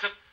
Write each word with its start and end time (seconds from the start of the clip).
to 0.00 0.29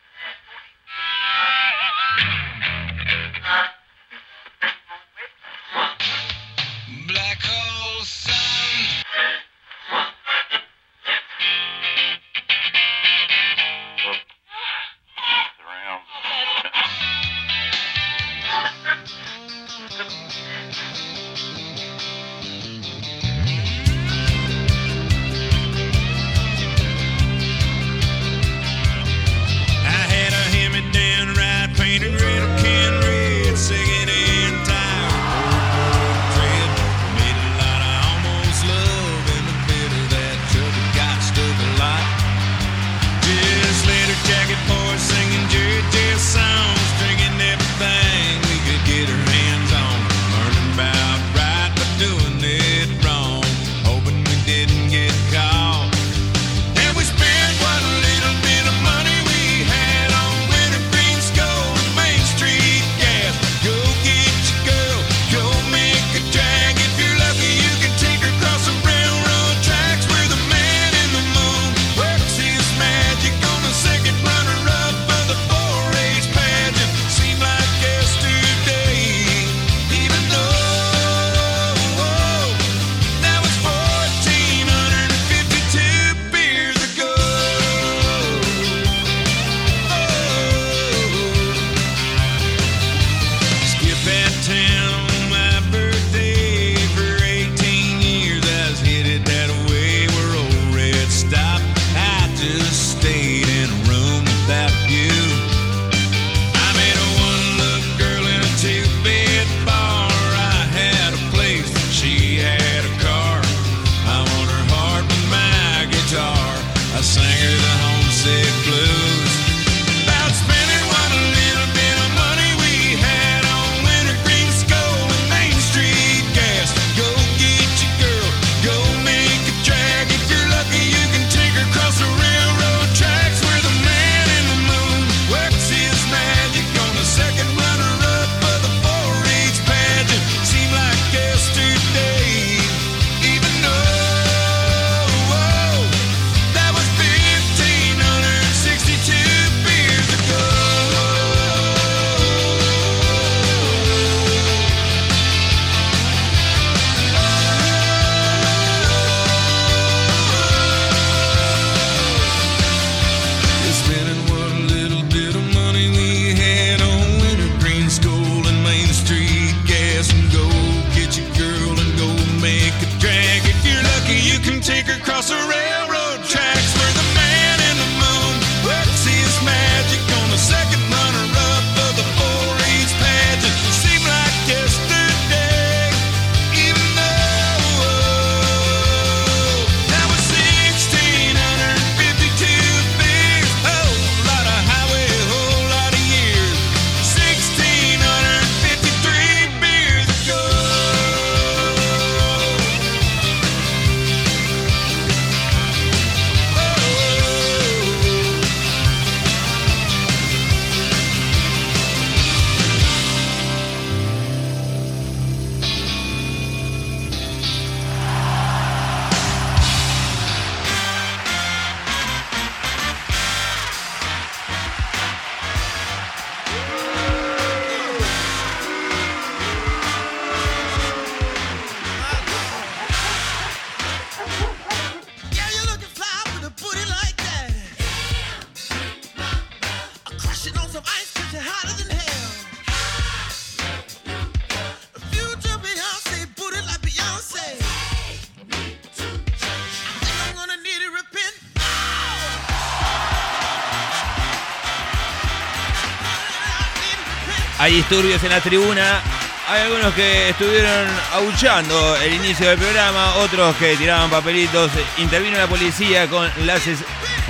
Hay 257.68 257.74
disturbios 257.74 258.24
en 258.24 258.30
la 258.30 258.40
tribuna. 258.40 259.02
Hay 259.46 259.64
algunos 259.64 259.94
que 259.94 260.30
estuvieron 260.30 260.88
abuchando 261.12 261.98
el 261.98 262.14
inicio 262.14 262.48
del 262.48 262.58
programa, 262.58 263.16
otros 263.16 263.54
que 263.58 263.76
tiraban 263.76 264.10
papelitos. 264.10 264.72
Intervino 264.98 265.38
la 265.38 265.48
policía 265.48 266.08
con 266.08 266.32
gases, 266.46 266.80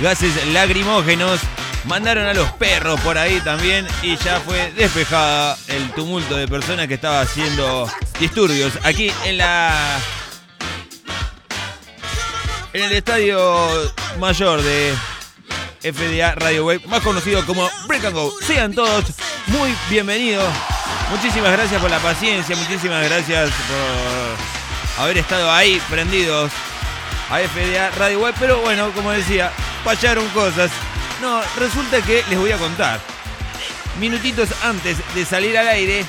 gases 0.00 0.46
lacrimógenos. 0.52 1.40
Mandaron 1.86 2.24
a 2.24 2.34
los 2.34 2.52
perros 2.52 3.00
por 3.00 3.18
ahí 3.18 3.40
también 3.40 3.84
y 4.00 4.16
ya 4.16 4.38
fue 4.38 4.70
despejada 4.76 5.58
el 5.66 5.90
tumulto 5.90 6.36
de 6.36 6.46
personas 6.46 6.86
que 6.86 6.94
estaba 6.94 7.22
haciendo 7.22 7.90
disturbios 8.20 8.74
aquí 8.84 9.10
en 9.24 9.38
la 9.38 9.98
en 12.74 12.84
el 12.84 12.92
estadio 12.92 13.68
mayor 14.20 14.62
de 14.62 14.94
FDA 15.80 16.36
Radio 16.36 16.64
Wave, 16.64 16.82
más 16.86 17.02
conocido 17.02 17.44
como 17.44 17.68
Break 17.88 18.04
and 18.04 18.14
Go. 18.14 18.32
Sean 18.46 18.72
todos 18.72 19.04
muy 19.48 19.74
bienvenidos. 19.90 20.52
Muchísimas 21.10 21.52
gracias 21.52 21.80
por 21.80 21.90
la 21.90 21.98
paciencia, 21.98 22.54
muchísimas 22.56 23.04
gracias 23.04 23.50
por 23.50 25.04
haber 25.04 25.18
estado 25.18 25.50
ahí 25.50 25.80
prendidos 25.88 26.52
a 27.30 27.38
FDA 27.38 27.90
Radio 27.96 28.20
Web. 28.20 28.34
Pero 28.38 28.60
bueno, 28.60 28.90
como 28.92 29.10
decía, 29.10 29.50
fallaron 29.84 30.28
cosas. 30.30 30.70
No, 31.20 31.40
resulta 31.56 32.00
que 32.02 32.24
les 32.28 32.38
voy 32.38 32.52
a 32.52 32.58
contar. 32.58 33.00
Minutitos 33.98 34.50
antes 34.62 34.96
de 35.14 35.24
salir 35.24 35.56
al 35.56 35.68
aire, 35.68 36.04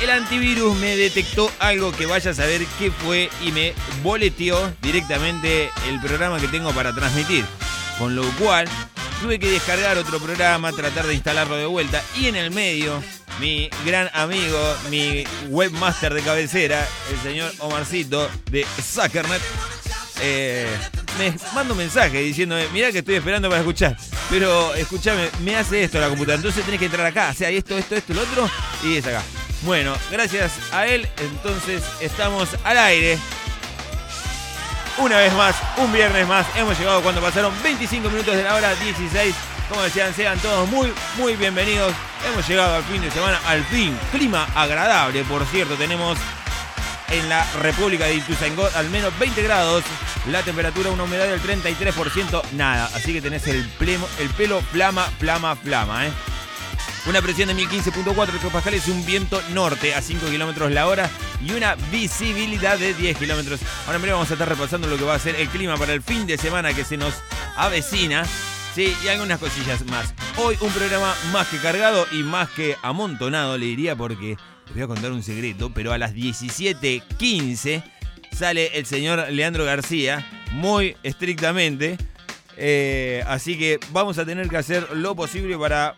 el 0.00 0.10
antivirus 0.10 0.76
me 0.76 0.96
detectó 0.96 1.50
algo 1.58 1.92
que 1.92 2.06
vaya 2.06 2.32
a 2.32 2.34
saber 2.34 2.66
qué 2.78 2.90
fue 2.90 3.30
y 3.42 3.52
me 3.52 3.74
boleteó 4.02 4.72
directamente 4.82 5.70
el 5.88 6.00
programa 6.00 6.40
que 6.40 6.48
tengo 6.48 6.72
para 6.72 6.92
transmitir. 6.94 7.44
Con 7.98 8.16
lo 8.16 8.24
cual 8.32 8.66
tuve 9.20 9.38
que 9.38 9.50
descargar 9.50 9.98
otro 9.98 10.18
programa, 10.18 10.72
tratar 10.72 11.06
de 11.06 11.14
instalarlo 11.14 11.56
de 11.56 11.66
vuelta 11.66 12.02
y 12.18 12.26
en 12.26 12.36
el 12.36 12.50
medio 12.50 13.02
mi 13.38 13.70
gran 13.84 14.10
amigo, 14.12 14.58
mi 14.90 15.24
webmaster 15.48 16.12
de 16.12 16.22
cabecera, 16.22 16.86
el 17.10 17.20
señor 17.22 17.52
Omarcito 17.60 18.28
de 18.50 18.66
Zuckernet, 18.82 19.40
eh, 20.20 20.66
me 21.18 21.34
manda 21.54 21.72
un 21.72 21.78
mensaje 21.78 22.20
diciendo, 22.20 22.56
mirá 22.72 22.92
que 22.92 22.98
estoy 22.98 23.14
esperando 23.14 23.48
para 23.48 23.60
escuchar, 23.60 23.96
pero 24.28 24.74
escúchame, 24.74 25.28
me 25.42 25.56
hace 25.56 25.84
esto 25.84 26.00
la 26.00 26.08
computadora, 26.08 26.36
entonces 26.36 26.64
tenés 26.64 26.80
que 26.80 26.86
entrar 26.86 27.06
acá, 27.06 27.30
o 27.30 27.34
sea, 27.34 27.50
esto, 27.50 27.78
esto, 27.78 27.96
esto, 27.96 28.12
lo 28.14 28.22
otro, 28.22 28.50
y 28.84 28.96
es 28.96 29.06
acá. 29.06 29.22
Bueno, 29.62 29.94
gracias 30.10 30.52
a 30.72 30.86
él, 30.86 31.06
entonces 31.18 31.82
estamos 32.00 32.48
al 32.64 32.78
aire. 32.78 33.18
Una 34.98 35.18
vez 35.18 35.32
más, 35.34 35.56
un 35.78 35.92
viernes 35.92 36.26
más, 36.26 36.46
hemos 36.56 36.78
llegado 36.78 37.02
cuando 37.02 37.20
pasaron 37.20 37.52
25 37.62 38.08
minutos 38.10 38.36
de 38.36 38.42
la 38.42 38.54
hora 38.54 38.74
16 38.74 39.34
como 39.70 39.82
decían, 39.82 40.12
sean 40.12 40.36
todos 40.40 40.68
muy, 40.68 40.92
muy 41.16 41.36
bienvenidos. 41.36 41.92
Hemos 42.28 42.46
llegado 42.48 42.74
al 42.74 42.82
fin 42.82 43.00
de 43.00 43.10
semana, 43.12 43.40
al 43.46 43.62
fin. 43.66 43.96
Clima 44.10 44.48
agradable, 44.56 45.22
por 45.22 45.46
cierto. 45.46 45.76
Tenemos 45.76 46.18
en 47.08 47.28
la 47.28 47.44
República 47.52 48.06
de 48.06 48.16
Ituzaingó 48.16 48.68
al 48.74 48.90
menos 48.90 49.16
20 49.20 49.40
grados. 49.44 49.84
La 50.28 50.42
temperatura, 50.42 50.90
una 50.90 51.04
humedad 51.04 51.28
del 51.28 51.40
33%, 51.40 52.42
nada. 52.54 52.90
Así 52.94 53.12
que 53.12 53.22
tenés 53.22 53.46
el, 53.46 53.70
el 54.18 54.28
pelo 54.36 54.60
flama, 54.60 55.04
flama, 55.20 55.54
flama, 55.54 56.08
¿eh? 56.08 56.10
Una 57.06 57.22
presión 57.22 57.48
de 57.48 57.54
1015.4 57.54 58.34
hectopascales, 58.34 58.86
un 58.88 59.04
viento 59.06 59.40
norte 59.52 59.94
a 59.94 60.02
5 60.02 60.26
kilómetros 60.26 60.70
la 60.70 60.86
hora 60.86 61.10
y 61.44 61.52
una 61.52 61.74
visibilidad 61.90 62.78
de 62.78 62.92
10 62.92 63.16
kilómetros. 63.16 63.60
Ahora 63.86 63.98
en 63.98 64.10
vamos 64.10 64.30
a 64.30 64.34
estar 64.34 64.48
repasando 64.48 64.86
lo 64.86 64.98
que 64.98 65.04
va 65.04 65.14
a 65.14 65.18
ser 65.18 65.34
el 65.36 65.48
clima 65.48 65.78
para 65.78 65.94
el 65.94 66.02
fin 66.02 66.26
de 66.26 66.36
semana 66.36 66.74
que 66.74 66.84
se 66.84 66.98
nos 66.98 67.14
avecina. 67.56 68.24
Sí, 68.74 68.94
y 69.02 69.08
algunas 69.08 69.40
cosillas 69.40 69.84
más. 69.86 70.14
Hoy 70.36 70.56
un 70.60 70.70
programa 70.72 71.14
más 71.32 71.48
que 71.48 71.56
cargado 71.56 72.06
y 72.12 72.22
más 72.22 72.50
que 72.50 72.76
amontonado, 72.82 73.56
le 73.56 73.66
diría, 73.66 73.96
porque 73.96 74.36
voy 74.72 74.82
a 74.82 74.86
contar 74.86 75.10
un 75.10 75.22
secreto, 75.22 75.72
pero 75.72 75.92
a 75.92 75.98
las 75.98 76.14
17.15 76.14 77.82
sale 78.36 78.78
el 78.78 78.84
señor 78.84 79.32
Leandro 79.32 79.64
García, 79.64 80.24
muy 80.52 80.96
estrictamente. 81.02 81.96
Eh, 82.58 83.24
así 83.26 83.56
que 83.58 83.80
vamos 83.90 84.18
a 84.18 84.26
tener 84.26 84.48
que 84.50 84.58
hacer 84.58 84.94
lo 84.94 85.16
posible 85.16 85.56
para 85.56 85.96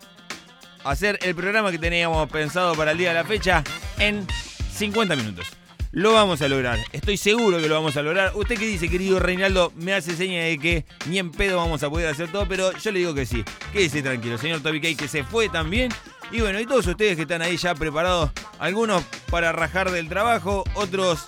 hacer 0.83 1.19
el 1.21 1.35
programa 1.35 1.71
que 1.71 1.79
teníamos 1.79 2.29
pensado 2.29 2.75
para 2.75 2.91
el 2.91 2.97
día 2.97 3.09
de 3.09 3.15
la 3.15 3.23
fecha 3.23 3.63
en 3.99 4.25
50 4.73 5.15
minutos. 5.15 5.47
Lo 5.91 6.13
vamos 6.13 6.41
a 6.41 6.47
lograr. 6.47 6.79
Estoy 6.91 7.17
seguro 7.17 7.59
que 7.59 7.69
lo 7.69 7.75
vamos 7.75 7.95
a 7.97 8.01
lograr. 8.01 8.31
¿Usted 8.35 8.57
qué 8.57 8.65
dice, 8.65 8.89
querido 8.89 9.19
Reinaldo? 9.19 9.71
Me 9.75 9.93
hace 9.93 10.15
seña 10.15 10.41
de 10.41 10.57
que 10.57 10.85
ni 11.07 11.19
en 11.19 11.29
pedo 11.29 11.57
vamos 11.57 11.83
a 11.83 11.89
poder 11.89 12.09
hacer 12.09 12.31
todo, 12.31 12.47
pero 12.47 12.75
yo 12.75 12.91
le 12.91 12.97
digo 12.97 13.13
que 13.13 13.27
sí. 13.27 13.45
Quédese 13.71 14.01
tranquilo, 14.01 14.39
señor 14.39 14.61
Toby 14.61 14.81
que 14.81 15.07
se 15.07 15.23
fue 15.23 15.49
también. 15.49 15.91
Y 16.31 16.41
bueno, 16.41 16.59
y 16.59 16.65
todos 16.65 16.87
ustedes 16.87 17.15
que 17.15 17.21
están 17.21 17.43
ahí 17.43 17.57
ya 17.57 17.75
preparados, 17.75 18.31
algunos 18.57 19.03
para 19.29 19.51
rajar 19.51 19.91
del 19.91 20.09
trabajo, 20.09 20.63
otros 20.73 21.25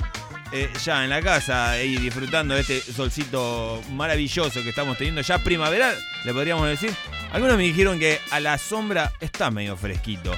eh, 0.52 0.72
ya 0.84 1.04
en 1.04 1.10
la 1.10 1.22
casa 1.22 1.82
y 1.82 1.98
disfrutando 1.98 2.56
de 2.56 2.62
este 2.62 2.80
solcito 2.82 3.82
maravilloso 3.92 4.62
que 4.62 4.70
estamos 4.70 4.98
teniendo 4.98 5.22
ya 5.22 5.40
primaveral, 5.40 5.96
le 6.24 6.34
podríamos 6.34 6.68
decir. 6.68 6.94
Algunos 7.32 7.58
me 7.58 7.64
dijeron 7.64 8.00
que 8.00 8.20
a 8.32 8.40
la 8.40 8.58
sombra 8.58 9.12
está 9.20 9.52
medio 9.52 9.76
fresquito. 9.76 10.32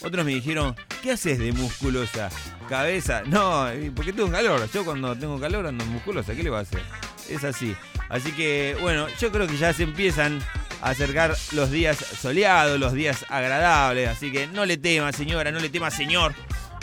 Otros 0.00 0.24
me 0.24 0.32
dijeron, 0.32 0.76
¿qué 1.02 1.12
haces 1.12 1.38
de 1.38 1.52
musculosa? 1.52 2.30
Cabeza. 2.68 3.22
No, 3.26 3.66
porque 3.94 4.12
tengo 4.12 4.30
calor. 4.30 4.70
Yo 4.72 4.84
cuando 4.84 5.16
tengo 5.16 5.40
calor 5.40 5.66
ando 5.66 5.84
musculosa. 5.86 6.34
¿Qué 6.34 6.42
le 6.42 6.50
va 6.50 6.60
a 6.60 6.62
hacer? 6.62 6.82
Es 7.28 7.42
así. 7.44 7.74
Así 8.08 8.32
que, 8.32 8.76
bueno, 8.80 9.06
yo 9.20 9.32
creo 9.32 9.46
que 9.46 9.56
ya 9.56 9.72
se 9.72 9.82
empiezan 9.82 10.40
a 10.80 10.90
acercar 10.90 11.36
los 11.52 11.70
días 11.70 11.98
soleados, 11.98 12.78
los 12.78 12.92
días 12.92 13.26
agradables. 13.28 14.08
Así 14.08 14.30
que 14.30 14.46
no 14.46 14.64
le 14.64 14.76
tema, 14.76 15.12
señora, 15.12 15.50
no 15.50 15.58
le 15.58 15.68
tema, 15.68 15.90
señor. 15.90 16.32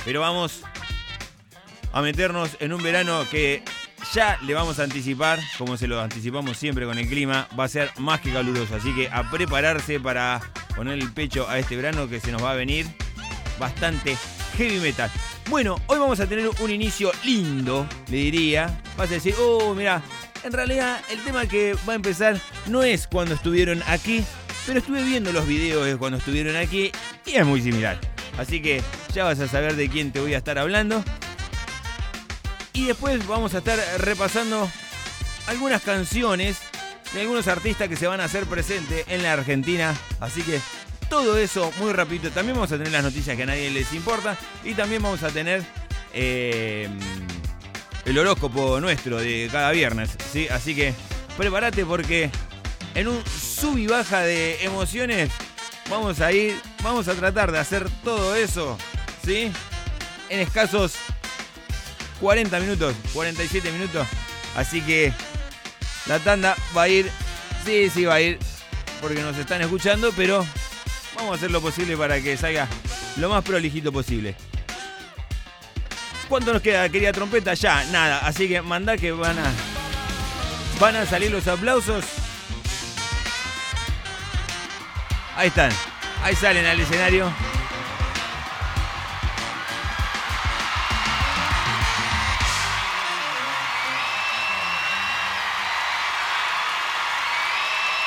Pero 0.04 0.22
vamos 0.22 0.62
a 1.96 2.02
meternos 2.02 2.58
en 2.60 2.74
un 2.74 2.84
verano 2.84 3.26
que 3.32 3.64
ya 4.14 4.38
le 4.46 4.54
vamos 4.54 4.80
a 4.80 4.84
anticipar, 4.84 5.40
como 5.58 5.78
se 5.78 5.88
lo 5.88 6.02
anticipamos 6.02 6.58
siempre 6.58 6.86
con 6.86 6.98
el 6.98 7.08
clima, 7.08 7.48
va 7.58 7.64
a 7.64 7.70
ser 7.70 7.90
más 8.00 8.20
que 8.20 8.34
caluroso. 8.34 8.76
Así 8.76 8.94
que 8.94 9.08
a 9.08 9.32
prepararse 9.32 10.02
para 10.02 10.42
poner 10.76 11.00
el 11.00 11.10
pecho 11.14 11.50
a 11.50 11.58
este 11.58 11.78
verano 11.78 12.10
que 12.10 12.20
se 12.20 12.34
nos 12.34 12.44
va 12.44 12.52
a 12.52 12.56
venir 12.56 12.86
bastante 13.58 14.18
heavy 14.58 14.80
metal. 14.82 15.10
Bueno, 15.50 15.80
hoy 15.88 15.98
vamos 15.98 16.20
a 16.20 16.28
tener 16.28 16.50
un 16.60 16.70
inicio 16.70 17.14
lindo, 17.24 17.88
le 18.10 18.18
diría. 18.18 18.82
Vas 18.98 19.10
a 19.10 19.14
decir, 19.14 19.34
oh, 19.40 19.74
mira, 19.74 20.02
en 20.44 20.52
realidad 20.52 21.00
el 21.10 21.24
tema 21.24 21.46
que 21.46 21.78
va 21.88 21.94
a 21.94 21.96
empezar 21.96 22.38
no 22.68 22.84
es 22.84 23.08
cuando 23.08 23.36
estuvieron 23.36 23.82
aquí, 23.88 24.22
pero 24.68 24.80
estuve 24.80 25.02
viendo 25.02 25.32
los 25.32 25.48
videos 25.48 25.86
de 25.86 25.96
cuando 25.96 26.18
estuvieron 26.18 26.58
aquí 26.58 26.92
y 27.26 27.36
es 27.36 27.46
muy 27.46 27.62
similar. 27.62 27.98
Así 28.38 28.62
que 28.62 28.82
ya 29.14 29.24
vas 29.24 29.40
a 29.40 29.48
saber 29.48 29.78
de 29.78 29.88
quién 29.88 30.12
te 30.12 30.20
voy 30.20 30.34
a 30.34 30.40
estar 30.40 30.60
hablando. 30.60 31.02
Y 32.76 32.88
después 32.88 33.26
vamos 33.26 33.56
a 33.56 33.60
estar 33.60 33.80
repasando 34.00 34.70
algunas 35.48 35.82
canciones 35.82 36.58
de 37.14 37.22
algunos 37.22 37.48
artistas 37.48 37.88
que 37.88 37.96
se 37.96 38.06
van 38.06 38.20
a 38.20 38.26
hacer 38.26 38.46
presentes 38.46 39.06
en 39.08 39.24
la 39.24 39.32
Argentina. 39.32 39.96
Así 40.20 40.42
que 40.42 40.60
todo 41.10 41.38
eso 41.38 41.72
muy 41.80 41.94
rápido. 41.94 42.30
También 42.32 42.56
vamos 42.56 42.74
a 42.74 42.78
tener 42.78 42.92
las 42.92 43.02
noticias 43.02 43.38
que 43.38 43.44
a 43.44 43.46
nadie 43.46 43.72
les 43.72 43.94
importa. 43.94 44.38
Y 44.66 44.74
también 44.74 45.02
vamos 45.02 45.24
a 45.24 45.30
tener 45.30 45.64
eh, 46.14 46.90
el 48.04 48.18
horóscopo 48.18 48.82
nuestro 48.82 49.20
de 49.20 49.48
cada 49.50 49.72
viernes. 49.72 50.10
¿sí? 50.34 50.50
Así 50.50 50.76
que 50.76 50.94
prepárate 51.38 51.86
porque 51.86 52.30
en 52.94 53.08
un 53.08 53.24
sub 53.26 53.78
y 53.78 53.88
baja 53.88 54.20
de 54.20 54.62
emociones 54.66 55.32
vamos 55.90 56.20
a 56.20 56.34
ir, 56.34 56.60
vamos 56.84 57.08
a 57.08 57.14
tratar 57.14 57.54
de 57.54 57.60
hacer 57.60 57.88
todo 58.04 58.36
eso. 58.36 58.78
¿sí? 59.24 59.50
En 60.30 60.42
escasos 60.42 60.96
40 62.20 62.60
minutos, 62.60 62.96
47 63.14 63.72
minutos. 63.72 64.08
Así 64.56 64.82
que 64.82 65.14
la 66.08 66.20
tanda 66.20 66.56
va 66.76 66.84
a 66.84 66.88
ir, 66.88 67.10
sí, 67.66 67.90
sí 67.90 68.06
va 68.06 68.16
a 68.16 68.22
ir, 68.22 68.40
porque 69.02 69.22
nos 69.22 69.38
están 69.38 69.62
escuchando, 69.62 70.12
pero 70.16 70.46
vamos 71.16 71.34
a 71.34 71.36
hacer 71.36 71.52
lo 71.52 71.62
posible 71.62 71.98
para 71.98 72.22
que 72.22 72.38
salga 72.38 72.68
lo 73.18 73.30
más 73.30 73.44
prolijito 73.44 73.92
posible. 73.92 74.36
¿Cuánto 76.28 76.54
nos 76.54 76.62
queda, 76.62 76.90
querida 76.90 77.12
trompeta? 77.12 77.54
Ya, 77.54 77.84
nada. 77.86 78.20
Así 78.20 78.48
que 78.48 78.62
manda 78.62 78.98
que 78.98 79.12
van 79.12 79.38
a, 79.38 79.52
van 80.80 80.96
a 80.96 81.06
salir 81.06 81.32
los 81.32 81.48
aplausos. 81.48 82.04
Ahí 85.36 85.50
están. 85.50 85.72
Ahí 86.24 86.36
salen 86.36 86.66
al 86.66 86.80
escenario. 86.80 87.32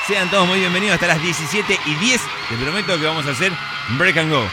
Sean 0.09 0.31
todos 0.31 0.49
muy 0.49 0.61
bienvenidos 0.61 0.95
hasta 0.95 1.07
las 1.07 1.23
17 1.23 1.81
y 1.85 1.95
10. 1.97 2.23
Les 2.49 2.59
prometo 2.59 2.99
que 2.99 3.05
vamos 3.05 3.27
a 3.27 3.33
hacer 3.33 3.53
Break 3.99 4.17
and 4.17 4.33
Go. 4.33 4.49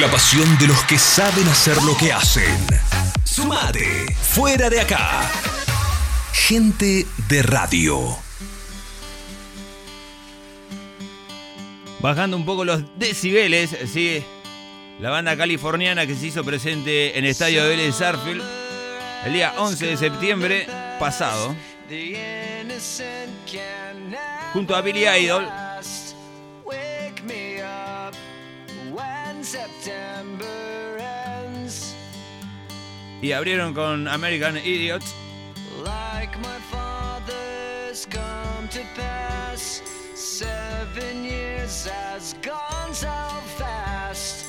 La 0.00 0.10
pasión 0.10 0.56
de 0.58 0.66
los 0.66 0.82
que 0.84 0.98
saben 0.98 1.46
hacer 1.48 1.76
lo 1.82 1.94
que 1.94 2.10
hacen. 2.10 2.66
Sumate, 3.22 4.06
fuera 4.22 4.70
de 4.70 4.80
acá. 4.80 5.30
Gente 6.32 7.06
de 7.28 7.42
radio. 7.42 8.16
Bajando 12.00 12.38
un 12.38 12.46
poco 12.46 12.64
los 12.64 12.82
decibeles, 12.98 13.76
sí. 13.92 14.24
La 15.00 15.10
banda 15.10 15.36
californiana 15.36 16.06
que 16.06 16.14
se 16.14 16.28
hizo 16.28 16.44
presente 16.44 17.18
en 17.18 17.26
el 17.26 17.32
estadio 17.32 17.62
de 17.64 17.68
Vélez 17.68 17.96
Sarfield 17.96 18.42
el 19.26 19.34
día 19.34 19.52
11 19.58 19.86
de 19.86 19.96
septiembre 19.98 20.66
pasado. 20.98 21.54
Junto 24.54 24.74
a 24.74 24.80
Billy 24.80 25.06
Idol 25.06 25.46
y 33.22 33.32
abrieron 33.32 33.74
con 33.74 34.08
American 34.08 34.56
Idiot. 34.56 35.02
Like 35.84 36.36
my 36.40 36.58
father's 36.70 38.06
come 38.06 38.68
to 38.68 38.80
pass, 38.94 39.82
seven 40.14 41.24
years 41.24 41.86
has 41.86 42.34
gone 42.42 42.94
so 42.94 43.08
fast. 43.56 44.46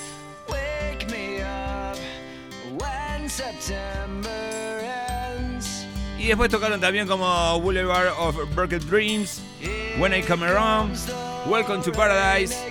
Wake 0.49 1.09
me 1.09 1.41
up 1.41 1.97
when 2.77 3.29
September 3.29 4.81
ends. 4.83 5.85
Y 6.17 6.27
después 6.27 6.49
tocaron 6.49 6.79
también 6.79 7.07
como 7.07 7.59
Boulevard 7.59 8.13
of 8.17 8.37
Broken 8.55 8.79
Dreams, 8.87 9.41
When 9.97 10.13
I 10.13 10.21
Come 10.21 10.43
Around, 10.43 10.97
Welcome 11.47 11.81
to 11.83 11.91
Paradise. 11.91 12.70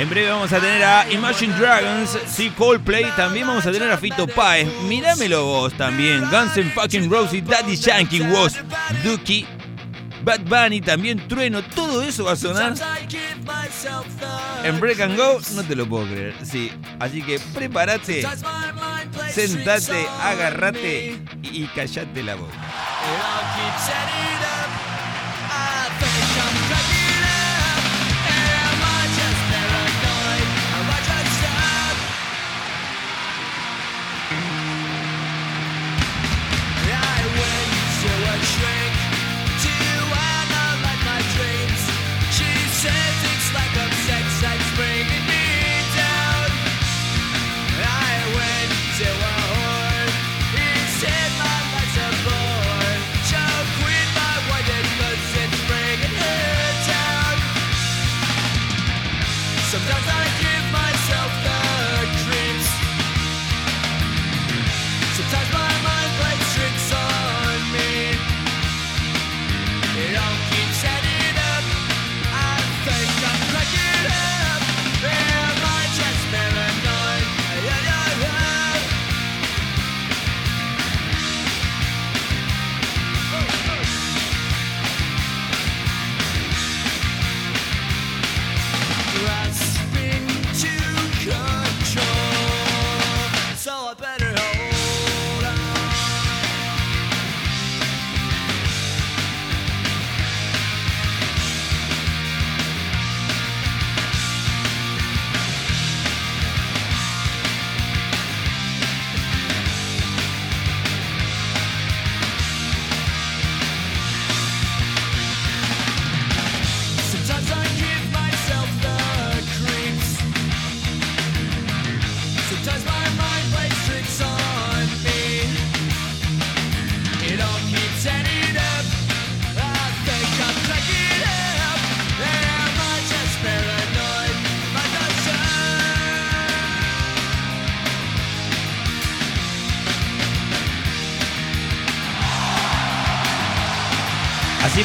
En 0.00 0.08
breve 0.08 0.30
vamos 0.30 0.50
a 0.50 0.58
tener 0.58 0.82
a 0.82 1.12
Imagine 1.12 1.52
Dragons, 1.58 2.16
sí, 2.26 2.48
Coldplay, 2.56 3.04
también 3.16 3.46
vamos 3.46 3.66
a 3.66 3.70
tener 3.70 3.90
a 3.90 3.98
Fito 3.98 4.26
Páez, 4.26 4.66
mirámelo 4.84 5.44
vos 5.44 5.74
también, 5.74 6.22
Guns 6.30 6.56
N' 6.56 6.70
fucking 6.70 7.10
Roses, 7.10 7.44
Daddy 7.44 7.76
Yankee 7.76 8.22
Was, 8.22 8.56
Dookie, 9.04 9.46
Bad 10.24 10.40
Bunny, 10.46 10.80
también 10.80 11.28
Trueno, 11.28 11.62
todo 11.62 12.00
eso 12.00 12.24
va 12.24 12.32
a 12.32 12.36
sonar 12.36 12.72
en 14.64 14.80
Break 14.80 15.00
and 15.00 15.18
Go, 15.18 15.38
no 15.52 15.64
te 15.64 15.76
lo 15.76 15.86
puedo 15.86 16.06
creer, 16.06 16.34
sí, 16.44 16.72
así 16.98 17.20
que 17.20 17.38
prepárate, 17.38 18.26
sentate, 19.30 20.06
me. 20.72 21.18
y 21.42 21.66
callate 21.74 22.22
la 22.22 22.36
boca. 22.36 22.54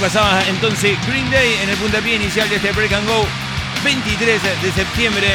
Pasaba 0.06 0.48
entonces 0.48 1.00
Green 1.08 1.32
Day 1.32 1.54
en 1.64 1.70
el 1.70 1.76
puntapié 1.78 2.18
inicial 2.18 2.48
de 2.48 2.58
este 2.58 2.72
Break 2.74 2.94
and 2.94 3.08
Go 3.08 3.26
23 3.84 4.40
de 4.62 4.72
septiembre 4.72 5.28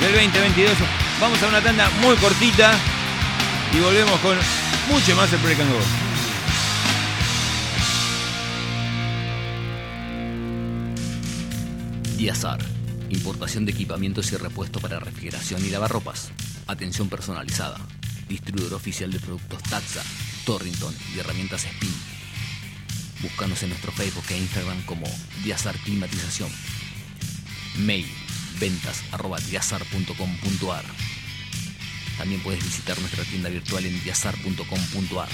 del 0.00 0.12
2022. 0.14 0.74
Vamos 1.20 1.40
a 1.44 1.46
una 1.46 1.60
tanda 1.62 1.88
muy 2.02 2.16
cortita 2.16 2.76
y 3.72 3.78
volvemos 3.78 4.18
con 4.18 4.36
mucho 4.90 5.14
más 5.14 5.32
el 5.32 5.38
Break 5.38 5.60
and 5.60 5.72
Go. 5.72 5.78
Diazar. 12.16 12.58
Importación 13.10 13.64
de 13.64 13.70
equipamientos 13.70 14.32
y 14.32 14.36
repuestos 14.38 14.82
para 14.82 14.98
refrigeración 14.98 15.64
y 15.64 15.70
lavarropas. 15.70 16.32
Atención 16.66 17.08
personalizada. 17.08 17.78
Distribuidor 18.28 18.74
oficial 18.74 19.12
de 19.12 19.20
productos 19.20 19.62
Taxa, 19.62 20.02
Torrington 20.44 20.92
y 21.14 21.20
herramientas 21.20 21.64
Spin. 21.64 22.15
Búscanos 23.26 23.60
en 23.64 23.70
nuestro 23.70 23.90
Facebook 23.90 24.24
e 24.30 24.38
Instagram 24.38 24.80
como 24.84 25.04
Diazar 25.42 25.76
Climatización. 25.78 26.48
Mail 27.78 28.06
ventas 28.60 29.02
arroba 29.10 29.40
diazar.com.ar. 29.40 30.84
También 32.18 32.40
puedes 32.42 32.62
visitar 32.62 32.96
nuestra 33.00 33.24
tienda 33.24 33.48
virtual 33.48 33.84
en 33.84 34.00
diazar.com.ar. 34.04 35.28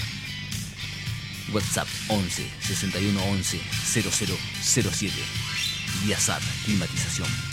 WhatsApp 1.53 1.87
11 2.07 2.49
61 2.61 3.23
11 3.25 3.61
0007. 3.85 5.13
Diazar 6.03 6.41
Climatización. 6.65 7.52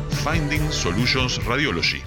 Finding 0.23 0.69
Solutions 0.71 1.39
Radiology. 1.39 2.03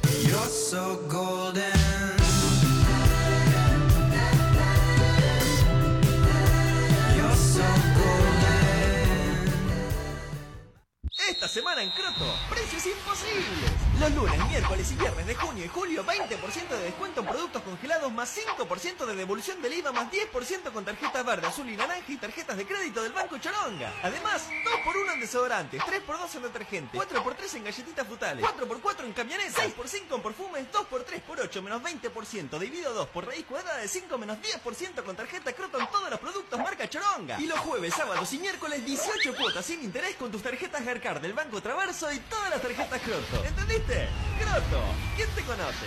Semana 11.55 11.85
en 11.85 11.90
Croto, 11.93 12.27
precios 12.51 12.85
imposibles. 12.85 13.71
Los 14.01 14.12
lunes, 14.12 14.49
miércoles 14.49 14.90
y 14.90 14.97
viernes 14.97 15.25
de 15.25 15.37
junio 15.37 15.64
y 15.64 15.69
julio, 15.69 16.05
20% 16.05 16.69
de 16.69 16.83
descuento 16.83 17.21
en 17.21 17.27
productos 17.29 17.62
congelados 17.62 18.12
más 18.12 18.37
5% 18.37 19.07
de 19.07 19.14
devolución 19.14 19.62
del 19.62 19.75
IVA 19.75 19.93
más 19.93 20.11
10% 20.11 20.73
con 20.73 20.85
tarjetas 20.85 21.25
verde, 21.25 21.47
azul 21.47 21.71
y 21.71 21.77
naranja 21.77 22.03
y 22.09 22.17
tarjetas 22.17 22.57
de 22.57 22.67
crédito 22.67 23.05
del 23.05 23.12
Banco 23.12 23.38
Choronga. 23.38 23.93
Además, 24.03 24.49
2x1 24.49 25.14
en 25.14 25.21
desodorantes, 25.21 25.81
3x2 25.81 26.35
en 26.35 26.43
detergente, 26.43 26.99
4x3 26.99 27.55
en 27.55 27.64
galletitas 27.64 28.05
frutales, 28.05 28.45
4x4 28.45 29.05
en 29.05 29.12
camionetas, 29.12 29.55
6x5 29.55 30.17
en 30.17 30.23
perfumes, 30.23 30.67
2x3 30.73 31.21
por 31.21 31.40
8 31.40 31.62
menos 31.62 31.81
20%, 31.81 32.59
dividido 32.59 32.93
2 32.95 33.09
por 33.11 33.27
raíz 33.29 33.45
cuadrada 33.45 33.77
de 33.77 33.87
5 33.87 34.19
menos 34.19 34.38
10% 34.38 35.05
con 35.05 35.14
tarjeta 35.14 35.53
Croto 35.53 35.79
en 35.79 35.87
todos 35.87 36.11
los 36.11 36.19
productos 36.19 36.59
marca 36.59 36.90
Choronga. 36.90 37.40
Y 37.40 37.47
los 37.47 37.61
jueves, 37.61 37.95
sábados 37.95 38.33
y 38.33 38.38
miércoles 38.38 38.85
18 38.85 39.37
cuotas 39.37 39.64
sin 39.64 39.85
interés 39.85 40.17
con 40.17 40.33
tus 40.33 40.43
tarjetas 40.43 40.85
Garcar 40.85 41.21
del 41.21 41.33
Banco 41.33 41.44
Traverso 41.63 42.13
y 42.13 42.19
todas 42.19 42.51
las 42.51 42.61
tarjetas 42.61 43.01
Croto. 43.01 43.45
¿Entendiste? 43.45 44.09
Croto, 44.39 44.83
¿quién 45.17 45.29
te 45.31 45.43
conoce? 45.43 45.87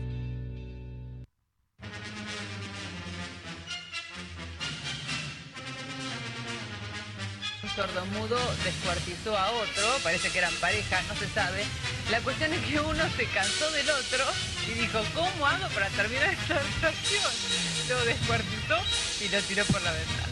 Sordomudo 7.75 8.37
descuartizó 8.63 9.37
a 9.37 9.51
otro, 9.51 9.97
parece 10.03 10.29
que 10.29 10.37
eran 10.39 10.53
parejas, 10.55 11.03
no 11.07 11.15
se 11.15 11.27
sabe. 11.29 11.63
La 12.09 12.19
cuestión 12.21 12.53
es 12.53 12.61
que 12.65 12.79
uno 12.79 13.03
se 13.15 13.25
cansó 13.27 13.71
del 13.71 13.89
otro 13.89 14.25
y 14.67 14.79
dijo, 14.79 14.99
¿cómo 15.13 15.47
hago 15.47 15.67
para 15.69 15.87
terminar 15.89 16.33
esta 16.33 16.59
relación? 16.59 17.31
Lo 17.89 18.05
descuartizó 18.05 18.77
y 19.21 19.29
lo 19.29 19.41
tiró 19.41 19.65
por 19.65 19.81
la 19.81 19.91
ventana. 19.91 20.30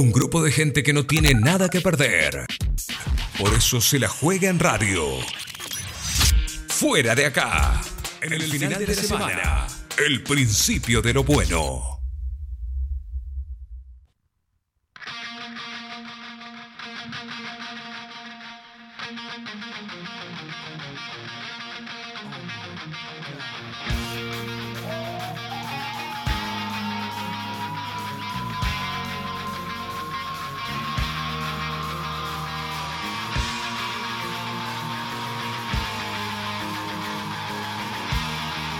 Un 0.00 0.12
grupo 0.12 0.42
de 0.42 0.50
gente 0.50 0.82
que 0.82 0.94
no 0.94 1.04
tiene 1.04 1.34
nada 1.34 1.68
que 1.68 1.82
perder. 1.82 2.46
Por 3.38 3.52
eso 3.52 3.82
se 3.82 3.98
la 3.98 4.08
juega 4.08 4.48
en 4.48 4.58
radio. 4.58 5.04
Fuera 6.68 7.14
de 7.14 7.26
acá. 7.26 7.82
En 8.22 8.32
el, 8.32 8.40
final, 8.44 8.78
de, 8.78 8.86
la 8.86 8.94
semana. 8.94 9.66
El 9.98 10.22
principio 10.22 11.02
de 11.02 11.12
lo 11.12 11.22
bueno. 11.22 11.99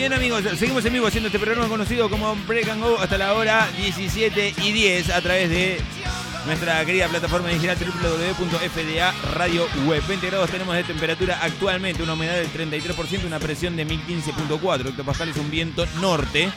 Bien 0.00 0.14
amigos, 0.14 0.42
seguimos 0.56 0.82
en 0.86 0.94
vivo 0.94 1.08
haciendo 1.08 1.26
este 1.26 1.38
programa 1.38 1.68
conocido 1.68 2.08
como 2.08 2.34
Break 2.46 2.70
and 2.70 2.82
Go 2.82 2.98
hasta 2.98 3.18
la 3.18 3.34
hora 3.34 3.68
17 3.76 4.54
y 4.62 4.72
10 4.72 5.10
a 5.10 5.20
través 5.20 5.50
de 5.50 5.78
nuestra 6.46 6.82
querida 6.86 7.06
plataforma 7.08 7.50
digital 7.50 7.76
www.fda 7.76 9.12
Radio 9.34 9.68
Web. 9.86 10.02
20 10.08 10.26
grados 10.28 10.50
tenemos 10.50 10.74
de 10.74 10.84
temperatura 10.84 11.40
actualmente, 11.42 12.02
una 12.02 12.14
humedad 12.14 12.32
del 12.32 12.50
33%, 12.50 13.26
una 13.26 13.38
presión 13.38 13.76
de 13.76 13.86
1015.4 13.86 14.88
hectopascales, 14.88 15.36
un 15.36 15.50
viento 15.50 15.84
norte. 16.00 16.50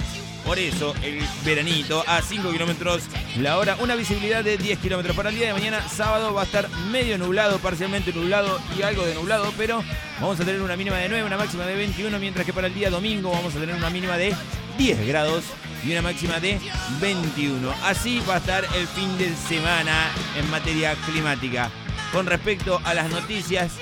Por 0.46 0.58
eso 0.58 0.94
el 1.04 1.22
veranito 1.44 2.02
a 2.08 2.22
5 2.22 2.50
kilómetros 2.50 3.04
la 3.40 3.58
hora, 3.58 3.76
una 3.82 3.96
visibilidad 3.96 4.42
de 4.42 4.58
10 4.58 4.80
kilómetros. 4.80 5.18
Para 5.18 5.32
el 5.32 5.36
día 5.36 5.48
de 5.48 5.54
mañana, 5.54 5.82
sábado, 5.90 6.34
va 6.34 6.44
a 6.44 6.46
estar 6.46 6.70
medio 6.92 7.18
nublado, 7.18 7.60
parcialmente 7.60 8.14
nublado 8.14 8.58
y 8.78 8.84
algo 8.84 9.06
de 9.06 9.16
nublado, 9.16 9.54
pero 9.58 9.84
vamos 10.24 10.40
a 10.40 10.46
tener 10.46 10.62
una 10.62 10.78
mínima 10.78 10.96
de 10.96 11.10
9, 11.10 11.26
una 11.26 11.36
máxima 11.36 11.66
de 11.66 11.76
21, 11.76 12.18
mientras 12.18 12.46
que 12.46 12.54
para 12.54 12.68
el 12.68 12.74
día 12.74 12.90
domingo 12.90 13.30
vamos 13.30 13.54
a 13.58 13.60
tener 13.60 13.76
una 13.76 13.90
mínima 13.90 14.16
de 14.16 14.34
10 14.78 15.06
grados 15.06 15.44
y 15.86 15.92
una 15.92 16.02
máxima 16.02 16.40
de 16.40 16.60
21. 17.02 17.70
Así 17.84 18.24
va 18.28 18.36
a 18.36 18.38
estar 18.38 18.64
el 18.74 18.88
fin 18.88 19.18
de 19.18 19.36
semana 19.36 20.10
en 20.40 20.50
materia 20.50 20.96
climática. 21.06 21.70
Con 22.14 22.26
respecto 22.26 22.80
a 22.86 22.94
las 22.94 23.10
noticias, 23.10 23.74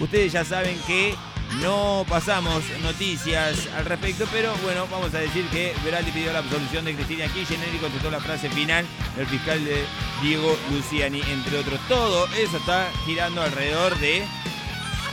ustedes 0.00 0.32
ya 0.32 0.42
saben 0.42 0.78
que 0.86 1.14
no 1.60 2.06
pasamos 2.08 2.64
noticias 2.82 3.68
al 3.76 3.84
respecto, 3.84 4.26
pero 4.32 4.54
bueno, 4.62 4.88
vamos 4.90 5.12
a 5.12 5.18
decir 5.18 5.44
que 5.48 5.74
Veraldi 5.84 6.12
pidió 6.12 6.32
la 6.32 6.38
absolución 6.38 6.86
de 6.86 6.94
Cristina 6.94 7.26
Kirchner 7.26 7.74
y 7.74 7.78
contestó 7.78 8.10
la 8.10 8.20
frase 8.20 8.48
final 8.48 8.86
del 9.16 9.26
fiscal 9.26 9.62
de 9.62 9.84
Diego 10.22 10.56
Luciani, 10.72 11.20
entre 11.28 11.58
otros. 11.58 11.78
Todo 11.88 12.26
eso 12.28 12.56
está 12.56 12.90
girando 13.04 13.42
alrededor 13.42 13.98
de 13.98 14.24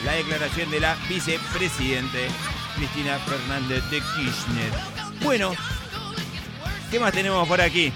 la 0.06 0.14
declaración 0.14 0.72
de 0.72 0.80
la 0.80 0.96
vicepresidente 1.08 2.28
Cristina 2.76 3.20
Fernández 3.20 3.84
de 3.90 4.02
Kirchner. 4.02 4.72
Bueno, 5.24 5.54
¿qué 6.90 7.00
más 7.00 7.12
tenemos 7.12 7.48
por 7.48 7.62
aquí? 7.62 7.94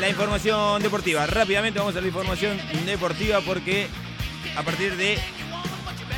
La 0.00 0.08
información 0.08 0.82
deportiva. 0.82 1.26
Rápidamente 1.26 1.78
vamos 1.78 1.96
a 1.96 2.00
la 2.00 2.06
información 2.06 2.58
deportiva 2.86 3.40
porque 3.40 3.88
a 4.56 4.62
partir 4.62 4.96
de 4.96 5.18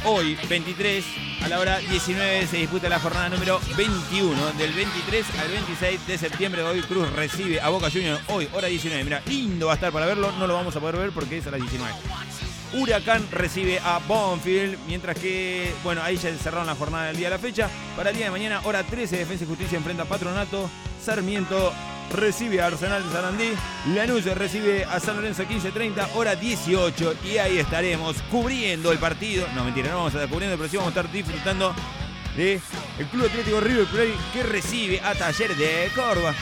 hoy, 0.04 0.36
23, 0.48 1.04
a 1.42 1.48
la 1.48 1.58
hora 1.58 1.78
19, 1.78 2.46
se 2.46 2.56
disputa 2.56 2.88
la 2.88 2.98
jornada 2.98 3.28
número 3.28 3.60
21. 3.76 4.52
Del 4.52 4.72
23 4.72 5.26
al 5.38 5.48
26 5.48 6.06
de 6.06 6.18
septiembre, 6.18 6.62
hoy 6.62 6.80
Cruz 6.82 7.10
recibe 7.12 7.60
a 7.60 7.68
Boca 7.68 7.90
Juniors. 7.90 8.20
Hoy, 8.28 8.48
hora 8.52 8.68
19. 8.68 9.04
Mira, 9.04 9.22
lindo 9.26 9.66
va 9.66 9.72
a 9.72 9.74
estar 9.76 9.92
para 9.92 10.06
verlo. 10.06 10.32
No 10.32 10.46
lo 10.46 10.54
vamos 10.54 10.74
a 10.76 10.80
poder 10.80 10.96
ver 10.96 11.10
porque 11.10 11.38
es 11.38 11.46
a 11.46 11.50
las 11.50 11.60
19. 11.60 11.92
Huracán 12.74 13.26
recibe 13.30 13.78
a 13.80 14.00
Bonfield, 14.06 14.78
mientras 14.86 15.18
que, 15.18 15.72
bueno, 15.84 16.02
ahí 16.02 16.16
ya 16.16 16.32
cerraron 16.34 16.66
la 16.66 16.74
jornada 16.74 17.06
del 17.06 17.16
día 17.16 17.26
de 17.28 17.36
la 17.36 17.38
fecha. 17.38 17.68
Para 17.96 18.10
el 18.10 18.16
día 18.16 18.26
de 18.26 18.30
mañana, 18.30 18.60
hora 18.64 18.82
13, 18.82 19.18
Defensa 19.18 19.44
y 19.44 19.46
Justicia 19.46 19.76
enfrenta 19.76 20.04
a 20.04 20.06
Patronato. 20.06 20.70
Sarmiento 21.02 21.72
recibe 22.12 22.60
a 22.60 22.66
Arsenal 22.66 23.04
de 23.04 23.12
Sarandí. 23.12 23.52
Lanús 23.94 24.24
recibe 24.24 24.84
a 24.84 25.00
San 25.00 25.16
Lorenzo 25.16 25.44
15.30, 25.44 26.08
hora 26.14 26.36
18. 26.36 27.14
Y 27.24 27.38
ahí 27.38 27.58
estaremos 27.58 28.16
cubriendo 28.30 28.92
el 28.92 28.98
partido. 28.98 29.46
No, 29.54 29.64
mentira, 29.64 29.90
no 29.90 29.96
vamos 29.96 30.14
a 30.14 30.18
estar 30.18 30.30
cubriendo, 30.30 30.56
pero 30.56 30.68
sí 30.68 30.76
vamos 30.76 30.94
a 30.94 31.00
estar 31.00 31.12
disfrutando 31.12 31.74
de 32.36 32.60
el 32.98 33.06
Club 33.08 33.26
Atlético 33.26 33.60
River 33.60 33.86
Plate 33.86 34.14
que 34.32 34.42
recibe 34.42 35.00
a 35.00 35.14
Talleres 35.14 35.58
de 35.58 35.90
Córdoba. 35.94 36.34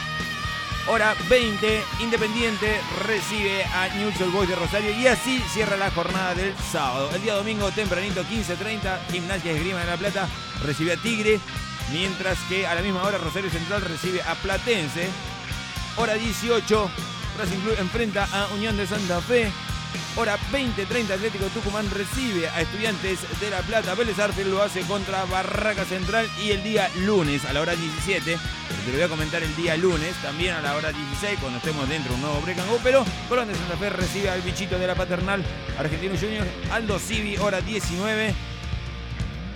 Hora 0.89 1.15
20, 1.29 1.83
Independiente 2.01 2.81
recibe 3.07 3.65
a 3.65 3.89
Newell's 3.95 4.21
Old 4.21 4.33
Boys 4.33 4.49
de 4.49 4.57
Rosario 4.57 4.91
y 4.91 5.07
así 5.07 5.39
cierra 5.53 5.77
la 5.77 5.91
jornada 5.91 6.35
del 6.35 6.55
sábado. 6.73 7.11
El 7.15 7.23
día 7.23 7.35
domingo, 7.35 7.71
tempranito, 7.71 8.25
15.30, 8.25 8.99
Gimnasia 9.11 9.53
Esgrima 9.53 9.81
de 9.81 9.87
la 9.87 9.97
Plata 9.97 10.29
recibe 10.65 10.95
a 10.95 10.97
Tigre, 10.97 11.39
mientras 11.93 12.39
que 12.49 12.67
a 12.67 12.75
la 12.75 12.81
misma 12.81 13.03
hora 13.05 13.19
Rosario 13.19 13.51
Central 13.51 13.83
recibe 13.83 14.23
a 14.23 14.35
Platense. 14.37 15.09
Hora 16.01 16.15
18, 16.15 16.91
Racing 17.39 17.59
Club 17.59 17.77
enfrenta 17.79 18.27
a 18.33 18.49
Unión 18.55 18.75
de 18.75 18.87
Santa 18.87 19.21
Fe. 19.21 19.53
Hora 20.17 20.39
20.30, 20.51 21.11
Atlético 21.11 21.45
Tucumán 21.49 21.91
recibe 21.91 22.49
a 22.49 22.63
Estudiantes 22.63 23.19
de 23.39 23.51
La 23.51 23.61
Plata. 23.61 23.95
Vélez 23.95 24.19
Arfield 24.19 24.51
lo 24.51 24.63
hace 24.63 24.81
contra 24.85 25.27
Barraca 25.27 25.85
Central 25.85 26.27
y 26.43 26.53
el 26.53 26.63
día 26.63 26.91
lunes 27.01 27.45
a 27.45 27.53
la 27.53 27.61
hora 27.61 27.77
17. 27.77 28.23
Pero 28.25 28.81
te 28.83 28.87
lo 28.87 28.93
voy 28.95 29.03
a 29.03 29.09
comentar 29.09 29.43
el 29.43 29.55
día 29.57 29.77
lunes, 29.77 30.15
también 30.23 30.55
a 30.55 30.63
la 30.63 30.75
hora 30.75 30.91
16, 30.91 31.39
cuando 31.39 31.59
estemos 31.59 31.87
dentro 31.87 32.13
de 32.13 32.15
un 32.15 32.23
nuevo 32.23 32.41
break. 32.41 32.57
Pero 32.83 33.05
Colón 33.29 33.49
de 33.49 33.55
Santa 33.55 33.77
Fe 33.77 33.91
recibe 33.91 34.31
al 34.31 34.41
bichito 34.41 34.79
de 34.79 34.87
la 34.87 34.95
paternal 34.95 35.45
Argentino 35.79 36.15
Juniors. 36.19 36.49
Aldo 36.73 36.99
Civi, 36.99 37.37
hora 37.37 37.61
19, 37.61 38.35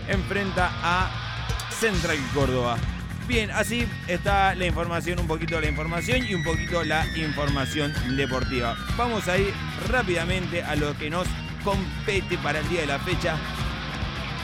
enfrenta 0.09 0.71
a 0.83 1.11
Central 1.71 2.19
Córdoba. 2.35 2.77
Bien, 3.27 3.51
así 3.51 3.89
está 4.07 4.55
la 4.55 4.67
información, 4.67 5.19
un 5.19 5.27
poquito 5.27 5.59
la 5.59 5.69
información 5.69 6.27
y 6.27 6.35
un 6.35 6.45
poquito 6.45 6.85
la 6.85 7.07
información 7.17 7.95
deportiva. 8.17 8.77
Vamos 8.99 9.29
a 9.29 9.39
ir 9.39 9.53
rápidamente 9.89 10.63
a 10.63 10.77
lo 10.77 10.97
que 10.99 11.09
nos 11.09 11.27
compete 11.65 12.37
para 12.39 12.59
el 12.59 12.69
día 12.69 12.83
de 12.83 12.87
la 12.87 12.99
fecha. 12.99 13.39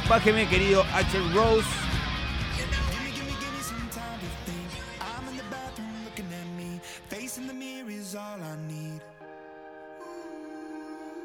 Bájeme, 0.08 0.48
querido 0.48 0.82
Axel 0.94 1.22
Rose. 1.34 1.68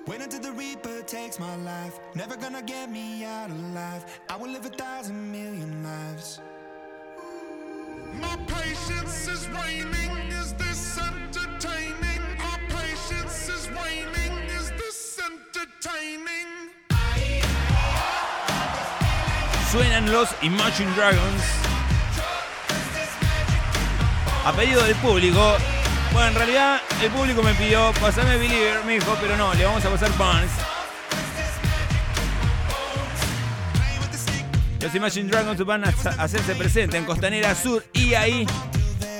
Wait 0.08 0.22
until 0.22 0.39
the 0.39 0.52
Reaper 0.52 1.02
takes 1.08 1.39
my 1.39 1.56
life. 1.56 2.00
Never 2.13 2.36
gonna 2.38 2.62
get 2.62 2.91
me 2.91 3.26
out 3.26 3.50
alive. 3.50 4.06
I 4.30 4.38
will 4.38 4.52
live 4.52 4.65
a 4.65 4.70
thousand 4.70 5.32
million 5.32 5.84
lives. 5.84 6.41
Suenan 19.71 20.10
los 20.10 20.30
Imagine 20.41 20.89
Dragons. 20.95 21.43
A 24.45 24.54
pedido 24.54 24.82
del 24.84 24.95
público. 24.95 25.58
Bueno, 26.13 26.30
en 26.30 26.36
realidad 26.36 26.82
el 27.01 27.12
público 27.12 27.43
me 27.43 27.54
pidió 27.56 27.91
pasarme 27.99 28.38
Believer, 28.38 28.86
me 28.86 28.93
dijo, 28.93 29.17
pero 29.19 29.36
no, 29.36 29.54
le 29.54 29.65
vamos 29.65 29.84
a 29.84 29.89
pasar 29.89 30.17
Barnes. 30.17 30.51
Los 34.86 34.93
Imagine 34.93 35.32
Dragons 35.32 35.65
van 35.65 35.84
a 35.84 35.88
hacerse 36.19 36.54
presentes 36.54 37.00
en 37.00 37.06
Costanera 37.08 37.56
Sur 37.56 37.84
y 37.91 38.13
ahí 38.13 38.45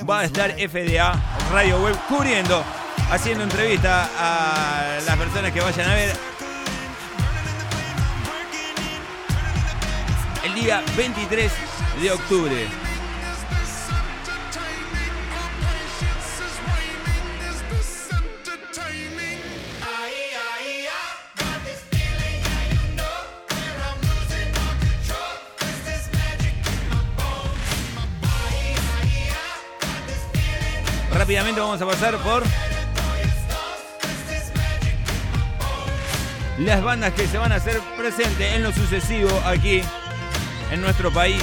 va 0.08 0.20
a 0.20 0.24
estar 0.24 0.52
FDA 0.52 1.12
Radio 1.50 1.82
Web 1.82 1.96
cubriendo, 2.08 2.62
haciendo 3.10 3.42
entrevista 3.42 4.08
a 4.16 5.00
las 5.04 5.16
personas 5.16 5.50
que 5.50 5.60
vayan 5.60 5.90
a 5.90 5.94
ver 5.96 6.12
el 10.44 10.54
día 10.54 10.84
23 10.96 11.50
de 12.00 12.12
octubre. 12.12 12.85
Rápidamente 31.26 31.60
vamos 31.60 31.82
a 31.82 31.86
pasar 31.86 32.16
por 32.18 32.44
las 36.60 36.84
bandas 36.84 37.12
que 37.14 37.26
se 37.26 37.36
van 37.36 37.50
a 37.50 37.56
hacer 37.56 37.80
presentes 37.98 38.54
en 38.54 38.62
lo 38.62 38.72
sucesivo 38.72 39.28
aquí 39.44 39.82
en 40.70 40.80
nuestro 40.80 41.10
país. 41.10 41.42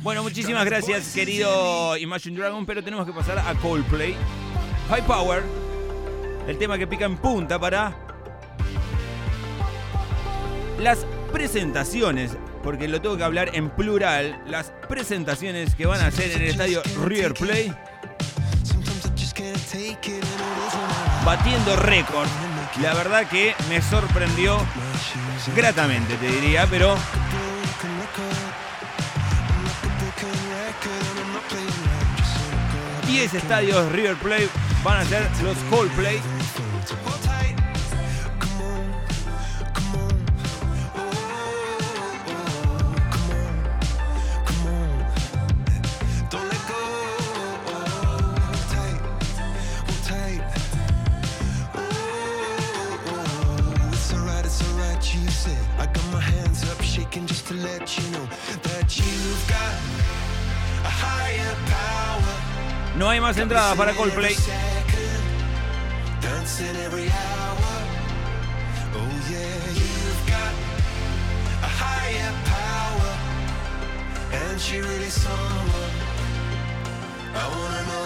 Bueno, 0.00 0.22
muchísimas 0.22 0.64
gracias, 0.64 1.12
querido 1.12 1.96
Imagine 1.96 2.38
Dragon, 2.38 2.64
pero 2.64 2.84
tenemos 2.84 3.04
que 3.04 3.12
pasar 3.12 3.36
a 3.40 3.52
Coldplay. 3.56 4.14
High 4.90 5.06
Power, 5.06 5.42
el 6.46 6.56
tema 6.56 6.78
que 6.78 6.86
pica 6.86 7.06
en 7.06 7.16
punta 7.16 7.58
para 7.58 8.09
las 10.80 11.06
presentaciones, 11.32 12.32
porque 12.62 12.88
lo 12.88 13.00
tengo 13.00 13.16
que 13.16 13.24
hablar 13.24 13.50
en 13.54 13.70
plural, 13.70 14.42
las 14.46 14.72
presentaciones 14.88 15.74
que 15.74 15.86
van 15.86 16.00
a 16.00 16.06
hacer 16.06 16.30
en 16.32 16.42
el 16.42 16.48
estadio 16.48 16.82
River 17.04 17.32
isn't 17.32 17.76
batiendo 21.24 21.76
récord. 21.76 22.28
La 22.80 22.94
verdad 22.94 23.28
que 23.28 23.54
me 23.68 23.82
sorprendió 23.82 24.58
gratamente, 25.54 26.16
te 26.16 26.26
diría, 26.26 26.66
pero. 26.68 26.96
10 33.06 33.34
estadios 33.34 33.92
River 33.92 34.16
Plate 34.16 34.48
van 34.84 34.98
a 34.98 35.04
ser 35.04 35.28
los 35.42 35.56
Coldplay. 35.68 36.20
Someone 75.10 75.90
I 77.34 77.48
wanna 77.48 77.82
know. 77.84 78.00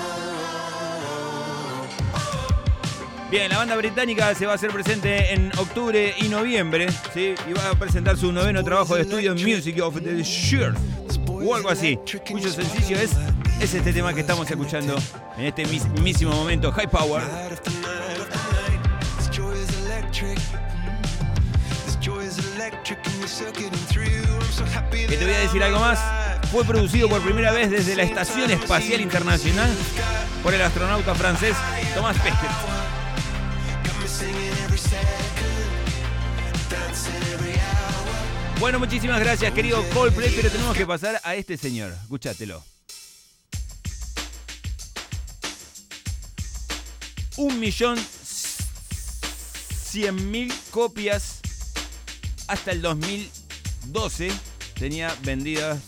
Bien, 3.30 3.50
la 3.50 3.58
banda 3.58 3.76
británica 3.76 4.34
se 4.34 4.46
va 4.46 4.52
a 4.52 4.54
hacer 4.54 4.70
presente 4.70 5.34
en 5.34 5.50
octubre 5.58 6.14
y 6.18 6.28
noviembre. 6.28 6.86
Y 7.16 7.52
va 7.52 7.70
a 7.70 7.74
presentar 7.74 8.16
su 8.16 8.32
noveno 8.32 8.62
trabajo 8.62 8.94
de 8.94 9.02
estudio 9.02 9.34
Music 9.34 9.80
of 9.82 10.00
the 10.02 10.22
Year, 10.22 10.74
o 11.28 11.54
algo 11.54 11.68
así, 11.68 11.98
cuyo 12.30 12.50
sencillo 12.50 12.98
es, 12.98 13.12
es 13.64 13.72
este 13.72 13.94
tema 13.94 14.12
que 14.12 14.20
estamos 14.20 14.50
escuchando 14.50 14.94
en 15.38 15.46
este 15.46 15.64
mismísimo 15.64 16.32
momento, 16.32 16.70
High 16.70 16.90
Power. 16.90 17.22
Que 24.92 25.16
te 25.16 25.24
voy 25.24 25.34
a 25.34 25.38
decir 25.38 25.62
algo 25.62 25.80
más. 25.80 25.98
Fue 26.52 26.62
producido 26.64 27.08
por 27.08 27.22
primera 27.22 27.52
vez 27.52 27.70
desde 27.70 27.96
la 27.96 28.02
Estación 28.02 28.50
Espacial 28.50 29.00
Internacional 29.00 29.70
por 30.42 30.52
el 30.52 30.60
astronauta 30.60 31.14
francés 31.14 31.56
Thomas 31.94 32.18
Pesquet. 32.18 32.50
Bueno, 38.60 38.78
muchísimas 38.78 39.20
gracias, 39.20 39.50
querido 39.54 39.82
Coldplay, 39.94 40.30
pero 40.36 40.50
tenemos 40.50 40.76
que 40.76 40.86
pasar 40.86 41.18
a 41.24 41.34
este 41.34 41.56
señor. 41.56 41.94
Escúchatelo. 42.02 42.73
Un 47.36 47.58
millón 47.58 47.98
cien 49.84 50.30
mil 50.30 50.54
copias 50.70 51.40
hasta 52.46 52.70
el 52.70 52.80
2012 52.80 54.30
tenía 54.78 55.12
vendidas 55.22 55.78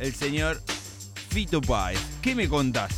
el 0.00 0.12
señor 0.14 0.60
Fito 1.30 1.60
Páez. 1.60 2.00
¿Qué 2.22 2.34
me 2.34 2.48
contás? 2.48 2.90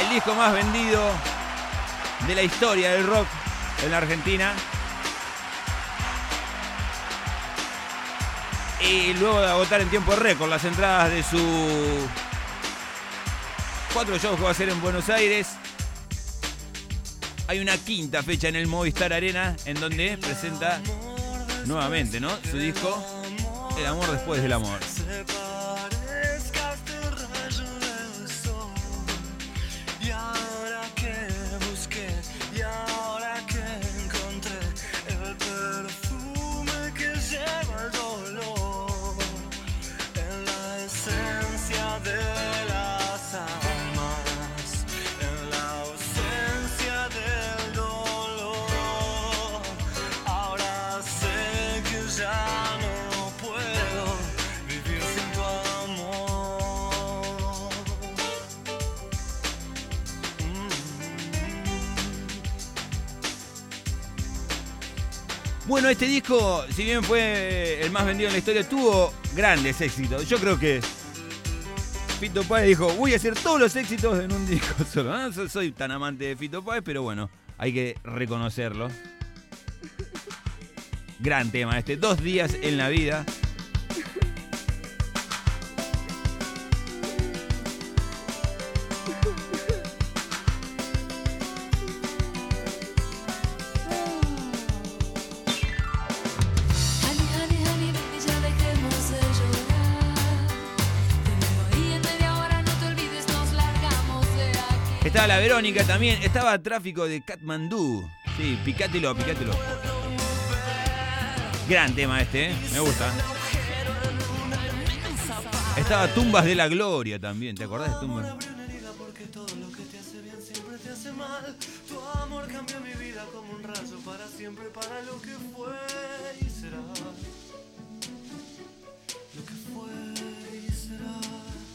El 0.00 0.10
disco 0.10 0.34
más 0.34 0.52
vendido 0.52 1.00
de 2.26 2.34
la 2.34 2.42
historia 2.42 2.90
del 2.92 3.06
rock 3.06 3.28
en 3.84 3.90
la 3.92 3.98
Argentina. 3.98 4.52
Y 8.80 9.14
luego 9.14 9.40
de 9.40 9.48
agotar 9.48 9.80
en 9.80 9.90
tiempo 9.90 10.16
récord 10.16 10.48
las 10.48 10.64
entradas 10.64 11.10
de 11.10 11.22
su 11.22 12.08
cuatro 13.98 14.16
shows 14.16 14.36
que 14.36 14.42
va 14.42 14.50
a 14.50 14.52
hacer 14.52 14.68
en 14.68 14.80
Buenos 14.80 15.08
Aires, 15.08 15.48
hay 17.48 17.58
una 17.58 17.76
quinta 17.76 18.22
fecha 18.22 18.46
en 18.46 18.54
el 18.54 18.68
Movistar 18.68 19.12
Arena 19.12 19.56
en 19.64 19.80
donde 19.80 20.16
presenta 20.18 20.80
nuevamente, 21.66 22.20
¿no? 22.20 22.30
Su 22.48 22.58
disco 22.58 23.04
El 23.76 23.86
amor 23.86 24.08
después 24.12 24.40
del 24.40 24.52
amor. 24.52 24.78
Este 65.90 66.06
disco, 66.06 66.64
si 66.74 66.84
bien 66.84 67.02
fue 67.02 67.80
el 67.82 67.90
más 67.90 68.04
vendido 68.04 68.28
en 68.28 68.34
la 68.34 68.38
historia, 68.38 68.68
tuvo 68.68 69.12
grandes 69.34 69.80
éxitos. 69.80 70.28
Yo 70.28 70.38
creo 70.38 70.58
que 70.58 70.80
Fito 72.20 72.42
Páez 72.44 72.66
dijo, 72.68 72.88
voy 72.94 73.14
a 73.14 73.16
hacer 73.16 73.34
todos 73.34 73.58
los 73.58 73.74
éxitos 73.74 74.22
en 74.22 74.30
un 74.32 74.46
disco 74.46 74.74
solo. 74.92 75.16
No 75.16 75.32
so- 75.32 75.48
soy 75.48 75.72
tan 75.72 75.90
amante 75.90 76.24
de 76.24 76.36
Fito 76.36 76.62
Páez, 76.64 76.82
pero 76.84 77.02
bueno, 77.02 77.30
hay 77.56 77.72
que 77.72 77.96
reconocerlo. 78.04 78.88
Gran 81.20 81.50
tema 81.50 81.78
este, 81.78 81.96
dos 81.96 82.22
días 82.22 82.54
en 82.62 82.76
la 82.76 82.88
vida. 82.90 83.24
La 105.28 105.38
Verónica 105.40 105.84
también, 105.84 106.22
estaba 106.22 106.58
tráfico 106.58 107.06
de 107.06 107.20
Katmandú. 107.20 108.08
Sí, 108.38 108.58
picátelo, 108.64 109.14
picátelo. 109.14 109.52
Gran 111.68 111.94
tema 111.94 112.22
este, 112.22 112.46
¿eh? 112.46 112.56
me 112.72 112.80
gusta. 112.80 113.12
Estaba 115.76 116.08
Tumbas 116.14 116.46
de 116.46 116.54
la 116.54 116.66
Gloria 116.66 117.20
también, 117.20 117.54
¿te 117.54 117.64
acordás 117.64 117.92
de 117.92 118.00
Tumbas? 118.00 118.48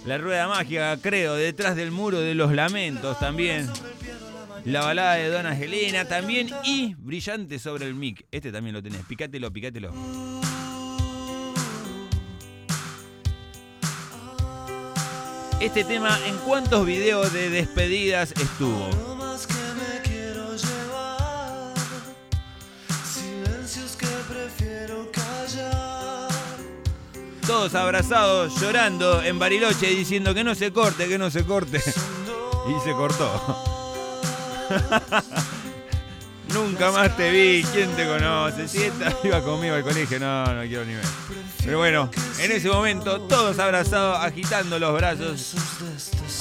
La 0.05 0.17
rueda 0.17 0.49
mágica, 0.49 0.97
creo, 1.01 1.35
detrás 1.35 1.77
del 1.77 1.91
muro 1.91 2.19
de 2.19 2.35
los 2.35 2.51
lamentos 2.51 3.17
también. 3.19 3.69
La 4.65 4.81
balada 4.81 5.15
de 5.15 5.29
Don 5.29 5.45
Angelina 5.45 6.05
también 6.05 6.49
y 6.65 6.93
Brillante 6.95 7.57
sobre 7.57 7.85
el 7.85 7.95
mic. 7.95 8.25
Este 8.31 8.51
también 8.51 8.73
lo 8.73 8.83
tenés, 8.83 9.03
picátelo, 9.05 9.51
picátelo. 9.51 9.93
Este 15.61 15.85
tema, 15.85 16.19
¿en 16.27 16.35
cuántos 16.39 16.85
videos 16.85 17.31
de 17.31 17.49
despedidas 17.49 18.33
estuvo? 18.33 19.12
Todos 27.53 27.75
abrazados, 27.75 28.59
llorando 28.59 29.21
en 29.21 29.37
Bariloche, 29.37 29.85
diciendo 29.85 30.33
que 30.33 30.43
no 30.43 30.55
se 30.55 30.73
corte, 30.73 31.07
que 31.07 31.19
no 31.19 31.29
se 31.29 31.45
corte. 31.45 31.79
Y 32.67 32.83
se 32.83 32.93
cortó. 32.93 33.29
Nunca 36.51 36.91
más 36.91 37.15
te 37.15 37.29
vi, 37.29 37.63
¿quién 37.71 37.95
te 37.95 38.07
conoce? 38.07 38.67
Si 38.67 38.81
esta 38.81 39.15
iba 39.23 39.43
conmigo 39.43 39.75
al 39.75 39.83
colegio, 39.83 40.19
no, 40.19 40.45
no 40.51 40.61
quiero 40.63 40.83
ni 40.83 40.95
ver. 40.95 41.05
Pero 41.63 41.77
bueno, 41.77 42.09
en 42.39 42.51
ese 42.53 42.69
momento, 42.69 43.21
todos 43.21 43.59
abrazados, 43.59 44.17
agitando 44.19 44.79
los 44.79 44.91
brazos. 44.95 45.53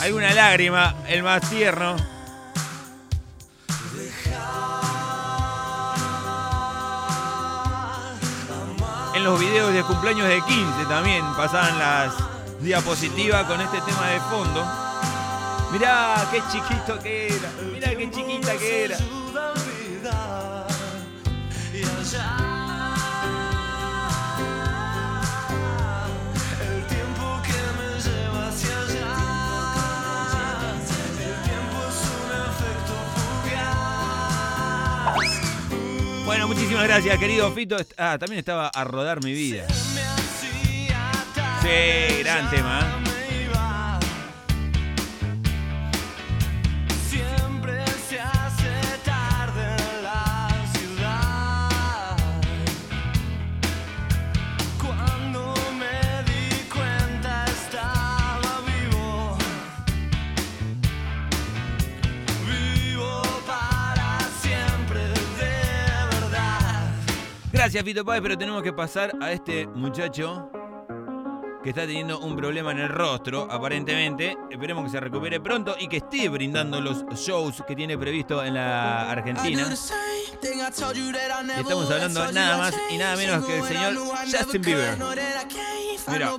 Hay 0.01 0.13
una 0.13 0.33
lágrima, 0.33 0.97
el 1.09 1.23
más 1.23 1.51
tierno. 1.51 1.97
Los 9.23 9.39
videos 9.39 9.73
de 9.73 9.85
cumpleaños 9.85 10.27
de 10.29 10.43
15 10.43 10.85
también 10.89 11.25
pasaban 11.37 11.79
las 11.79 12.13
diapositivas 12.61 13.45
con 13.47 13.61
este 13.61 13.81
tema 13.83 14.09
de 14.09 14.21
fondo. 14.21 14.65
Mirá 15.71 16.27
qué 16.33 16.43
chiquito 16.51 16.99
que 16.99 17.29
era, 17.29 17.51
mirá 17.73 17.91
qué 17.91 18.11
chiquita 18.11 18.57
que 18.59 18.85
era. 18.85 18.97
Gracias, 36.85 37.19
querido 37.19 37.53
Fito. 37.53 37.77
Ah, 37.97 38.17
también 38.19 38.39
estaba 38.39 38.69
a 38.69 38.85
rodar 38.85 39.23
mi 39.23 39.33
vida. 39.33 39.67
Sí, 41.63 42.23
gran 42.23 42.51
tema. 42.51 43.02
Gracias, 67.73 67.87
Fito 67.87 68.05
Páez, 68.05 68.21
pero 68.21 68.37
tenemos 68.37 68.63
que 68.63 68.71
pasar 68.75 69.13
a 69.23 69.33
este 69.33 69.67
muchacho. 69.67 70.51
que 71.63 71.71
está 71.71 71.87
teniendo 71.87 72.19
un 72.19 72.37
problema 72.37 72.71
en 72.73 72.81
el 72.81 72.91
rostro, 72.91 73.49
aparentemente. 73.51 74.37
Esperemos 74.51 74.85
que 74.85 74.91
se 74.91 75.01
recupere 75.01 75.41
pronto 75.41 75.75
y 75.81 75.89
que 75.89 75.97
esté 75.99 76.29
brindando 76.29 76.83
los 76.83 77.03
shows 77.15 77.63
que 77.67 77.75
tiene 77.75 77.97
previsto 77.97 78.45
en 78.45 78.53
la 78.55 79.11
Argentina. 79.11 79.49
Y 81.57 81.61
estamos 81.61 81.91
hablando 81.91 82.31
nada 82.33 82.59
más 82.59 82.75
y 82.91 82.99
nada 82.99 83.17
menos 83.17 83.47
que 83.47 83.57
el 83.59 83.65
señor 83.65 83.95
Justin 84.31 84.61
Bieber. 84.61 84.99
Mira. 86.09 86.31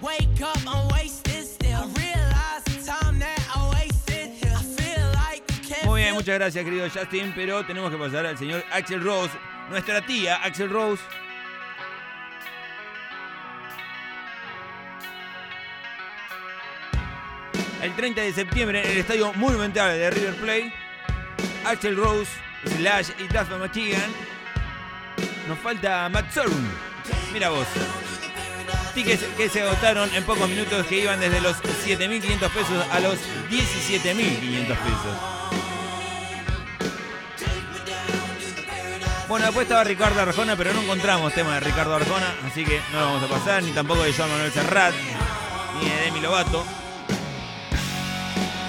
Muy 0.00 0.16
bien, 0.18 0.83
muchas 6.24 6.38
gracias 6.38 6.64
querido 6.64 6.88
Justin, 6.88 7.34
pero 7.36 7.66
tenemos 7.66 7.90
que 7.90 7.98
pasar 7.98 8.24
al 8.24 8.38
señor 8.38 8.64
Axel 8.72 9.04
Rose, 9.04 9.34
nuestra 9.68 10.00
tía 10.00 10.36
Axel 10.36 10.70
Rose. 10.70 11.02
El 17.82 17.94
30 17.94 18.22
de 18.22 18.32
septiembre 18.32 18.82
en 18.82 18.92
el 18.92 18.98
estadio 19.00 19.34
monumental 19.34 19.98
de 19.98 20.10
River 20.12 20.34
Plate, 20.36 20.72
Axel 21.66 21.94
Rose, 21.94 22.30
Slash 22.78 23.10
y 23.18 23.24
Duff 23.24 23.50
McKagan. 23.50 24.10
Nos 25.46 25.58
falta 25.58 26.08
Matt 26.08 26.32
Sorum. 26.32 26.70
Mira 27.34 27.50
vos. 27.50 27.66
Tickets 28.94 29.24
que 29.36 29.50
se 29.50 29.60
agotaron 29.60 30.08
en 30.14 30.24
pocos 30.24 30.48
minutos 30.48 30.86
que 30.86 31.00
iban 31.00 31.20
desde 31.20 31.42
los 31.42 31.62
7.500 31.62 32.38
pesos 32.48 32.86
a 32.90 33.00
los 33.00 33.18
17.500 33.50 34.66
pesos. 34.68 35.73
Bueno, 39.28 39.46
después 39.46 39.64
estaba 39.64 39.84
Ricardo 39.84 40.20
Arjona, 40.20 40.54
pero 40.54 40.74
no 40.74 40.82
encontramos 40.82 41.32
tema 41.32 41.54
de 41.54 41.60
Ricardo 41.60 41.94
Arjona, 41.94 42.34
así 42.46 42.62
que 42.62 42.80
no 42.92 43.00
lo 43.00 43.06
vamos 43.06 43.22
a 43.22 43.26
pasar, 43.26 43.62
ni 43.62 43.70
tampoco 43.70 44.02
de 44.02 44.12
Joan 44.12 44.30
Manuel 44.30 44.52
Serrat, 44.52 44.94
ni 45.80 45.88
de 45.88 45.96
Demi 46.02 46.20
Lovato. 46.20 46.64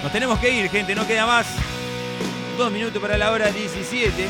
Nos 0.02 0.12
tenemos 0.12 0.38
que 0.38 0.50
ir, 0.50 0.70
gente, 0.70 0.94
no 0.94 1.06
queda 1.06 1.26
más. 1.26 1.46
Dos 2.56 2.72
minutos 2.72 3.02
para 3.02 3.18
la 3.18 3.32
hora 3.32 3.50
17. 3.50 4.26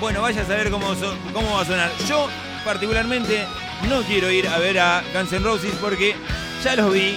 Bueno, 0.00 0.22
vaya 0.22 0.42
a 0.42 0.44
saber 0.44 0.70
cómo, 0.70 0.86
cómo 1.32 1.54
va 1.54 1.62
a 1.62 1.64
sonar. 1.64 1.90
Yo, 2.06 2.28
particularmente, 2.64 3.44
no 3.88 4.02
quiero 4.02 4.30
ir 4.30 4.48
a 4.48 4.58
ver 4.58 4.78
a 4.80 5.02
Guns 5.12 5.32
N' 5.32 5.44
Roses 5.44 5.72
porque 5.80 6.14
ya 6.62 6.74
los 6.76 6.92
vi, 6.92 7.16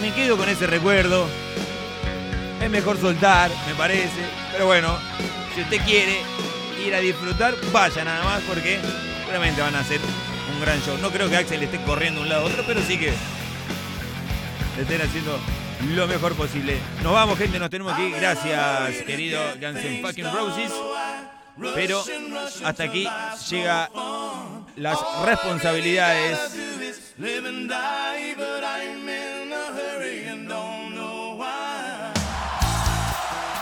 me 0.00 0.12
quedo 0.12 0.36
con 0.36 0.48
ese 0.48 0.66
recuerdo. 0.66 1.26
Es 2.60 2.70
mejor 2.70 3.00
soltar, 3.00 3.50
me 3.66 3.74
parece. 3.74 4.20
Pero 4.52 4.66
bueno, 4.66 4.96
si 5.54 5.62
usted 5.62 5.80
quiere 5.84 6.22
ir 6.84 6.94
a 6.94 7.00
disfrutar, 7.00 7.54
vaya 7.72 8.04
nada 8.04 8.24
más 8.24 8.42
porque 8.42 8.78
seguramente 9.20 9.60
van 9.60 9.74
a 9.74 9.80
hacer 9.80 10.00
un 10.54 10.60
gran 10.60 10.80
show. 10.82 10.96
No 10.98 11.10
creo 11.10 11.28
que 11.28 11.36
Axel 11.36 11.62
esté 11.62 11.80
corriendo 11.82 12.20
un 12.20 12.28
lado 12.28 12.42
a 12.42 12.44
otro, 12.44 12.62
pero 12.66 12.80
sí 12.82 12.98
que 12.98 13.12
estén 14.78 15.00
haciendo 15.00 15.38
lo 15.94 16.06
mejor 16.06 16.34
posible. 16.34 16.78
Nos 17.02 17.12
vamos, 17.12 17.38
gente, 17.38 17.58
nos 17.58 17.70
tenemos 17.70 17.94
que 17.96 18.08
ir. 18.08 18.14
Gracias, 18.14 19.02
querido 19.06 19.40
Guns 19.60 19.84
N' 19.84 20.02
fucking 20.02 20.32
Roses. 20.32 20.72
Pero 21.74 22.02
hasta 22.64 22.84
aquí 22.84 23.08
llega 23.50 23.90
las 24.76 24.98
responsabilidades. 25.24 26.38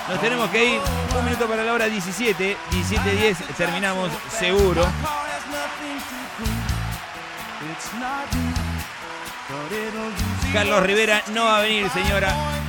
Nos 0.08 0.20
tenemos 0.20 0.50
que 0.50 0.74
ir. 0.74 0.80
Un 1.16 1.24
minuto 1.24 1.46
para 1.46 1.62
la 1.62 1.72
hora 1.72 1.86
17. 1.86 2.56
17.10 2.70 3.36
terminamos 3.56 4.10
seguro. 4.28 4.84
Carlos 10.52 10.82
Rivera 10.82 11.22
no 11.32 11.44
va 11.44 11.58
a 11.58 11.62
venir, 11.62 11.88
señora. 11.90 12.59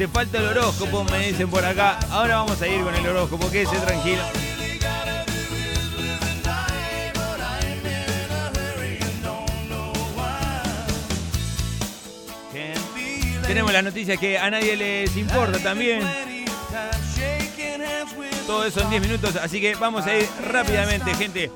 Te 0.00 0.08
falta 0.08 0.38
el 0.38 0.46
horóscopo, 0.46 1.04
me 1.04 1.26
dicen 1.26 1.50
por 1.50 1.62
acá. 1.62 1.98
Ahora 2.10 2.36
vamos 2.36 2.62
a 2.62 2.66
ir 2.66 2.82
con 2.82 2.94
el 2.94 3.06
horóscopo, 3.06 3.50
quédese 3.50 3.76
tranquilo. 3.80 4.22
Tenemos 13.46 13.70
las 13.70 13.84
noticias 13.84 14.18
que 14.18 14.38
a 14.38 14.48
nadie 14.48 14.74
les 14.74 15.14
importa 15.18 15.58
también. 15.58 16.00
Todo 18.46 18.64
eso 18.64 18.80
en 18.80 18.88
10 18.88 19.02
minutos, 19.02 19.36
así 19.36 19.60
que 19.60 19.74
vamos 19.74 20.06
a 20.06 20.16
ir 20.16 20.26
rápidamente, 20.50 21.14
gente. 21.14 21.52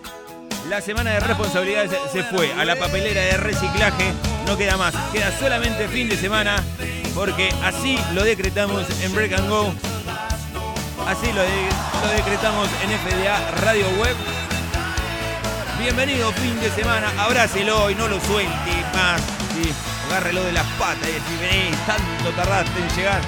La 0.69 0.83
semana 0.83 1.13
de 1.13 1.21
responsabilidades 1.21 1.93
se 2.13 2.23
fue 2.25 2.53
a 2.53 2.67
la 2.67 2.77
papelera 2.77 3.23
de 3.23 3.39
reciclaje. 3.39 4.13
No 4.47 4.59
queda 4.59 4.77
más, 4.77 4.95
queda 5.15 5.33
solamente 5.39 5.89
fin 5.89 6.11
de 6.11 6.19
semana, 6.19 6.63
porque 7.15 7.53
así 7.63 7.99
lo 8.13 8.25
decretamos 8.25 8.85
en 9.03 9.15
Break 9.15 9.33
and 9.35 9.49
Go. 9.49 9.73
Así 11.07 11.27
lo, 11.33 11.43
de- 11.43 11.69
lo 12.03 12.09
decretamos 12.17 12.69
en 12.83 12.91
FDA 12.91 13.51
Radio 13.61 13.89
Web. 14.01 14.17
Bienvenido 15.79 16.33
fin 16.33 16.59
de 16.61 16.71
semana, 16.71 17.13
abrácelo 17.19 17.91
y 17.91 17.95
no 17.95 18.09
lo 18.09 18.19
suelte 18.21 18.73
más. 18.95 19.21
Sí, 19.55 19.73
agárrelo 20.09 20.43
de 20.45 20.53
las 20.53 20.65
patas 20.79 21.09
y 21.09 21.13
decir, 21.13 21.39
vení, 21.41 21.77
tanto 21.87 22.31
tardaste 22.37 22.81
en 22.81 22.89
llegar. 22.97 23.21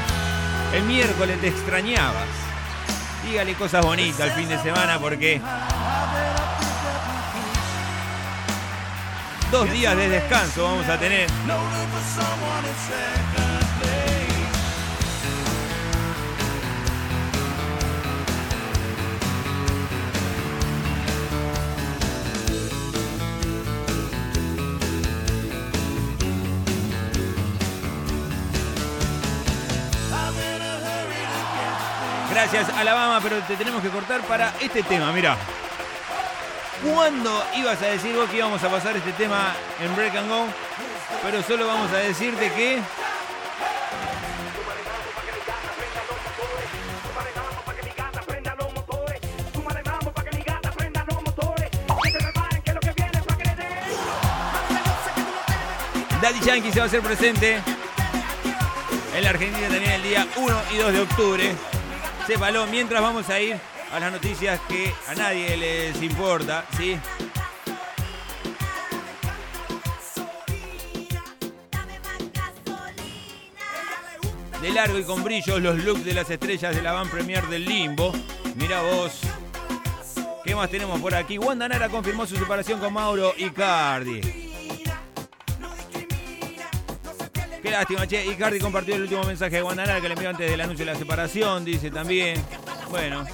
El 0.72 0.82
miércoles 0.84 1.40
te 1.40 1.48
extrañabas. 1.48 2.26
Dígale 3.28 3.54
cosas 3.54 3.84
bonitas 3.84 4.20
al 4.20 4.32
fin 4.32 4.48
de 4.48 4.58
semana 4.62 4.98
porque 4.98 5.40
dos 9.50 9.70
días 9.70 9.96
de 9.96 10.08
descanso 10.08 10.64
vamos 10.64 10.88
a 10.88 10.98
tener. 10.98 11.28
Gracias, 32.52 32.78
Alabama, 32.78 33.18
pero 33.20 33.40
te 33.40 33.56
tenemos 33.56 33.82
que 33.82 33.88
cortar 33.88 34.20
para 34.20 34.54
este 34.60 34.80
tema, 34.84 35.10
mira. 35.10 35.36
¿Cuándo 36.80 37.44
ibas 37.56 37.82
a 37.82 37.86
decir 37.86 38.14
vos 38.14 38.30
que 38.30 38.36
íbamos 38.36 38.62
a 38.62 38.68
pasar 38.68 38.96
este 38.96 39.10
tema 39.14 39.52
en 39.80 39.96
Break 39.96 40.14
and 40.14 40.28
Go? 40.28 40.46
Pero 41.24 41.42
solo 41.42 41.66
vamos 41.66 41.90
a 41.90 41.96
decirte 41.96 42.52
que. 42.52 42.80
Daddy 56.22 56.40
Yankee 56.44 56.70
se 56.70 56.78
va 56.78 56.84
a 56.84 56.86
hacer 56.86 57.00
presente 57.00 57.60
en 59.16 59.24
la 59.24 59.30
Argentina 59.30 59.66
también 59.66 59.90
el 59.90 60.02
día 60.04 60.28
1 60.36 60.62
y 60.72 60.76
2 60.76 60.92
de 60.92 61.00
octubre. 61.00 61.75
Sépalo, 62.26 62.66
mientras 62.66 63.00
vamos 63.00 63.30
a 63.30 63.40
ir 63.40 63.56
a 63.92 64.00
las 64.00 64.10
noticias 64.10 64.58
que 64.68 64.92
a 65.06 65.14
nadie 65.14 65.56
les 65.56 66.02
importa, 66.02 66.66
¿sí? 66.76 66.98
De 74.60 74.70
largo 74.70 74.98
y 74.98 75.04
con 75.04 75.22
brillos 75.22 75.62
los 75.62 75.84
looks 75.84 76.04
de 76.04 76.14
las 76.14 76.28
estrellas 76.28 76.74
de 76.74 76.82
la 76.82 76.92
van 76.92 77.08
premier 77.08 77.46
del 77.46 77.64
Limbo. 77.64 78.12
Mira 78.56 78.82
vos. 78.82 79.20
¿Qué 80.44 80.56
más 80.56 80.68
tenemos 80.68 81.00
por 81.00 81.14
aquí? 81.14 81.38
Wanda 81.38 81.68
Nara 81.68 81.88
confirmó 81.88 82.26
su 82.26 82.36
separación 82.36 82.80
con 82.80 82.92
Mauro 82.92 83.34
Icardi. 83.36 84.45
Lástima, 87.78 88.06
che. 88.06 88.24
Icardi 88.24 88.58
compartió 88.58 88.94
el 88.94 89.02
último 89.02 89.22
mensaje 89.24 89.56
de 89.56 89.62
Wanda 89.62 89.84
Nara 89.84 90.00
que 90.00 90.08
le 90.08 90.14
envió 90.14 90.30
antes 90.30 90.50
del 90.50 90.60
anuncio 90.60 90.86
de 90.86 90.92
la 90.92 90.98
separación, 90.98 91.64
dice 91.64 91.90
también. 91.90 92.42
Bueno. 92.90 93.26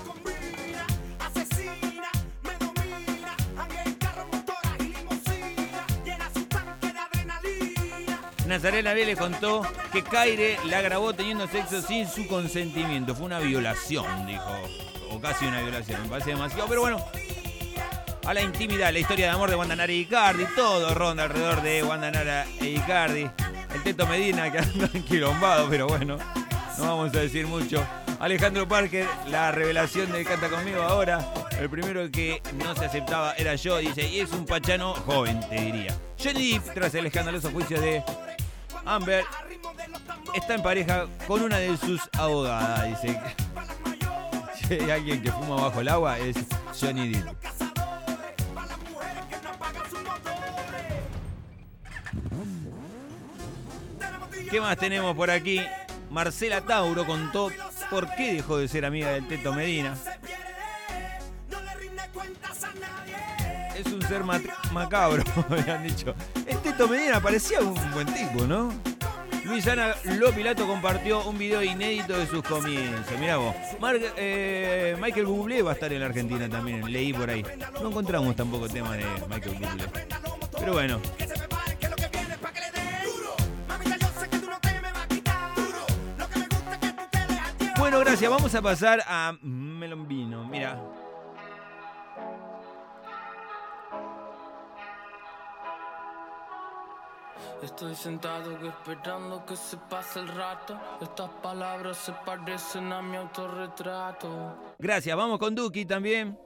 Nazarena 8.47 8.93
B 8.93 9.07
le 9.07 9.17
contó 9.17 9.63
que 9.93 10.03
Kaire 10.03 10.59
la 10.67 10.83
grabó 10.83 11.15
teniendo 11.15 11.47
sexo 11.47 11.81
sin 11.81 12.09
su 12.09 12.27
consentimiento. 12.27 13.15
Fue 13.15 13.27
una 13.27 13.39
violación, 13.39 14.27
dijo. 14.27 14.45
o 15.11 15.21
casi 15.21 15.47
una 15.47 15.63
violación. 15.63 16.03
Me 16.03 16.09
parece 16.09 16.31
demasiado, 16.31 16.67
pero 16.69 16.81
bueno. 16.81 17.05
A 18.27 18.35
la 18.35 18.43
intimidad, 18.43 18.93
la 18.93 18.99
historia 18.99 19.27
de 19.27 19.33
amor 19.33 19.51
de 19.51 19.57
Wanda 19.57 19.77
Nara 19.77 19.93
y 19.93 20.01
Icardi, 20.01 20.45
todo 20.57 20.93
ronda 20.95 21.25
alrededor 21.25 21.63
de 21.63 21.83
Wanda 21.85 22.11
Nara 22.11 22.45
e 22.61 22.67
Icardi. 22.67 23.31
El 23.75 23.83
Teto 23.83 24.07
Medina 24.07 24.51
que 24.51 24.59
anda 24.59 24.89
enquilombado, 24.95 25.69
pero 25.69 25.87
bueno, 25.87 26.19
no 26.79 26.85
vamos 26.85 27.15
a 27.15 27.21
decir 27.21 27.47
mucho. 27.47 27.85
Alejandro 28.21 28.69
Parker, 28.69 29.07
la 29.29 29.51
revelación 29.51 30.13
de 30.13 30.25
Canta 30.25 30.49
Conmigo 30.49 30.83
ahora. 30.83 31.27
El 31.59 31.69
primero 31.69 32.11
que 32.11 32.41
no 32.55 32.75
se 32.75 32.85
aceptaba 32.85 33.35
era 33.35 33.55
yo, 33.57 33.79
dice, 33.79 34.09
y 34.09 34.21
es 34.21 34.33
un 34.33 34.47
pachano 34.47 34.95
joven, 34.95 35.41
te 35.49 35.61
diría. 35.61 35.97
Johnny 36.23 36.53
Depp, 36.53 36.73
tras 36.75 36.95
el 36.95 37.07
escandaloso 37.07 37.51
juicio 37.51 37.81
de 37.81 38.03
Amber, 38.85 39.25
está 40.35 40.55
en 40.55 40.63
pareja 40.63 41.07
con 41.27 41.43
una 41.43 41.59
de 41.59 41.77
sus 41.77 42.01
abogadas, 42.19 43.03
dice. 43.03 43.21
Si 44.69 44.75
hay 44.75 44.91
alguien 44.91 45.21
que 45.21 45.33
fuma 45.33 45.57
bajo 45.57 45.81
el 45.81 45.89
agua 45.89 46.19
es 46.21 46.37
Johnny 46.81 47.09
Depp. 47.09 47.62
¿Qué 54.53 54.61
más 54.61 54.77
tenemos 54.77 55.17
por 55.17 55.31
aquí? 55.31 55.61
Marcela 56.11 56.61
Tauro 56.61 57.07
contó 57.07 57.51
por 57.91 58.15
qué 58.15 58.35
dejó 58.35 58.59
de 58.59 58.69
ser 58.69 58.85
amiga 58.85 59.11
del 59.11 59.27
Teto 59.27 59.53
Medina. 59.55 59.97
Es 63.75 63.87
un 63.87 64.03
ser 64.03 64.23
ma- 64.23 64.41
macabro, 64.73 65.25
me 65.49 65.73
han 65.73 65.83
dicho. 65.83 66.15
El 66.47 66.59
Teto 66.59 66.87
Medina 66.87 67.19
parecía 67.21 67.61
un 67.61 67.75
buen 67.93 68.07
tipo, 68.13 68.45
¿no? 68.47 68.73
Luisana 69.45 69.95
Lopilato 70.05 70.67
compartió 70.67 71.27
un 71.27 71.37
video 71.39 71.63
inédito 71.63 72.17
de 72.17 72.27
sus 72.27 72.43
comienzos. 72.45 73.19
Mirá 73.19 73.39
vos. 73.39 73.55
Mar- 73.81 73.97
eh, 74.17 74.97
Michael 75.01 75.27
Bublé 75.27 75.63
va 75.63 75.71
a 75.73 75.75
estar 75.75 75.91
en 75.93 76.01
la 76.01 76.07
Argentina 76.07 76.47
también, 76.49 76.93
leí 76.93 77.13
por 77.15 77.29
ahí. 77.31 77.43
No 77.81 77.89
encontramos 77.89 78.37
tampoco 78.37 78.69
tema 78.69 78.97
de 78.97 79.05
Michael 79.29 79.55
Bublé. 79.59 79.85
Pero 80.59 80.73
bueno, 80.75 81.01
Bueno, 87.83 87.99
gracias. 87.99 88.31
Vamos 88.31 88.55
a 88.55 88.63
pasar 88.63 89.03
a 89.09 89.37
Melombino. 89.43 90.45
Mira. 90.45 90.81
Estoy 97.61 97.97
sentado 97.97 98.57
esperando 98.69 99.45
que 99.45 99.57
se 99.57 99.77
pase 99.77 100.21
el 100.21 100.29
rato. 100.29 100.81
Estas 101.01 101.29
palabras 101.43 101.97
se 101.97 102.13
parecen 102.25 102.93
a 102.93 103.03
mi 103.03 103.17
autorretrato. 103.17 104.75
Gracias. 104.79 105.17
Vamos 105.17 105.41
con 105.41 105.53
Duki 105.53 105.85
también. 105.85 106.39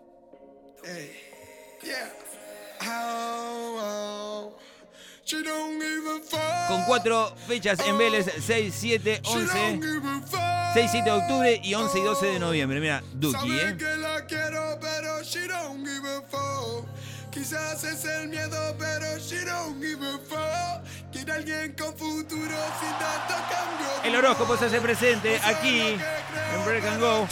Con 6.69 6.83
cuatro 6.87 7.37
fechas 7.47 7.79
en 7.81 7.99
Vélez, 7.99 8.27
6, 8.41 8.75
7, 8.75 9.21
11. 9.23 10.56
6, 10.77 10.91
7 10.91 11.11
de 11.11 11.17
octubre 11.17 11.61
y 11.65 11.73
11 11.73 11.99
y 11.99 12.03
12 12.03 12.27
de 12.27 12.39
noviembre. 12.39 12.81
Mira, 12.81 13.03
Duki, 13.15 13.59
¿eh? 13.59 13.77
que 13.79 13.97
la 13.97 14.27
quiero, 14.27 14.79
pero 14.79 15.23
she 15.23 15.49
don't 15.49 15.83
give 15.87 16.07
a 16.07 16.21
fuck. 16.29 16.85
Quizás 17.31 17.83
es 17.83 18.05
el 18.05 18.29
miedo, 18.29 18.77
pero 18.79 19.19
she 19.19 19.43
don't 19.47 19.83
give 19.83 20.07
a 20.07 20.19
fuck. 20.29 21.11
Quiere 21.11 21.33
alguien 21.33 21.75
con 21.79 21.97
futuro 21.97 22.59
sin 22.79 22.91
tanto 22.99 23.35
cambio. 23.49 24.05
El 24.05 24.17
horóscopo 24.17 24.59
se 24.59 24.67
hace 24.67 24.79
presente 24.83 25.41
aquí 25.45 25.81
en 25.81 26.65
Break 26.67 26.85
and 26.85 27.01
Go. 27.01 27.27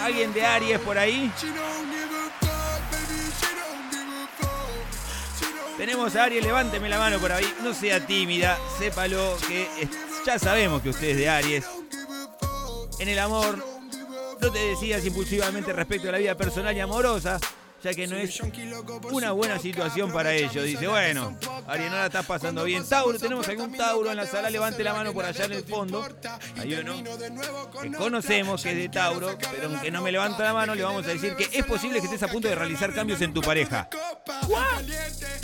¿Alguien 0.00 0.32
de 0.32 0.46
Aries 0.46 0.78
por 0.78 0.96
ahí? 0.96 1.32
Tenemos 5.76 6.14
a 6.14 6.22
Aries, 6.22 6.44
levánteme 6.44 6.88
la 6.88 7.00
mano 7.00 7.18
por 7.18 7.32
ahí. 7.32 7.52
No 7.64 7.74
sea 7.74 8.06
tímida, 8.06 8.56
sépalo 8.78 9.36
que 9.48 9.68
ya 10.24 10.38
sabemos 10.38 10.82
que 10.82 10.90
usted 10.90 11.08
es 11.08 11.16
de 11.16 11.28
Aries. 11.28 11.64
En 12.98 13.08
el 13.08 13.18
amor, 13.18 13.62
no 14.40 14.52
te 14.52 14.58
decidas 14.58 15.04
impulsivamente 15.04 15.72
respecto 15.72 16.08
a 16.08 16.12
la 16.12 16.18
vida 16.18 16.34
personal 16.34 16.74
y 16.74 16.80
amorosa, 16.80 17.38
ya 17.82 17.92
que 17.92 18.06
no 18.06 18.16
es 18.16 18.40
una 19.12 19.32
buena 19.32 19.58
situación 19.58 20.10
para 20.12 20.32
ello. 20.32 20.62
Dice, 20.62 20.88
bueno, 20.88 21.36
Aries 21.66 21.90
no 21.90 21.96
la 21.96 22.06
estás 22.06 22.24
pasando 22.24 22.64
bien. 22.64 22.88
Tauro, 22.88 23.18
tenemos 23.18 23.46
algún 23.48 23.76
Tauro 23.76 24.10
en 24.10 24.16
la 24.16 24.26
sala, 24.26 24.48
levante 24.48 24.82
la 24.82 24.94
mano 24.94 25.12
por 25.12 25.24
allá 25.24 25.44
en 25.44 25.52
el 25.52 25.64
fondo. 25.64 26.06
Hay 26.56 26.74
uno 26.74 27.02
que 27.82 27.92
conocemos 27.92 28.62
que 28.62 28.70
es 28.70 28.76
de 28.76 28.88
Tauro, 28.88 29.36
pero 29.38 29.68
aunque 29.68 29.90
no 29.90 30.00
me 30.00 30.10
levanta 30.10 30.42
la 30.42 30.54
mano, 30.54 30.74
le 30.74 30.82
vamos 30.82 31.04
a 31.06 31.10
decir 31.10 31.36
que 31.36 31.50
es 31.52 31.64
posible 31.66 32.00
que 32.00 32.06
estés 32.06 32.22
a 32.22 32.28
punto 32.28 32.48
de 32.48 32.54
realizar 32.54 32.94
cambios 32.94 33.20
en 33.20 33.34
tu 33.34 33.42
pareja. 33.42 33.88
caliente 34.48 35.36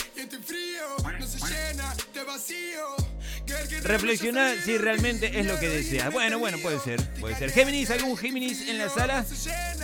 Reflexionar 3.82 4.57
si 4.64 4.78
realmente 4.78 5.38
es 5.40 5.47
lo 5.47 5.59
que 5.59 5.68
deseas. 5.68 6.12
Bueno, 6.12 6.38
bueno, 6.38 6.59
puede 6.59 6.78
ser, 6.78 7.01
puede 7.20 7.34
ser. 7.36 7.51
Géminis, 7.51 7.90
¿algún 7.90 8.16
Géminis 8.16 8.68
en 8.68 8.78
la 8.78 8.88
sala? 8.88 9.24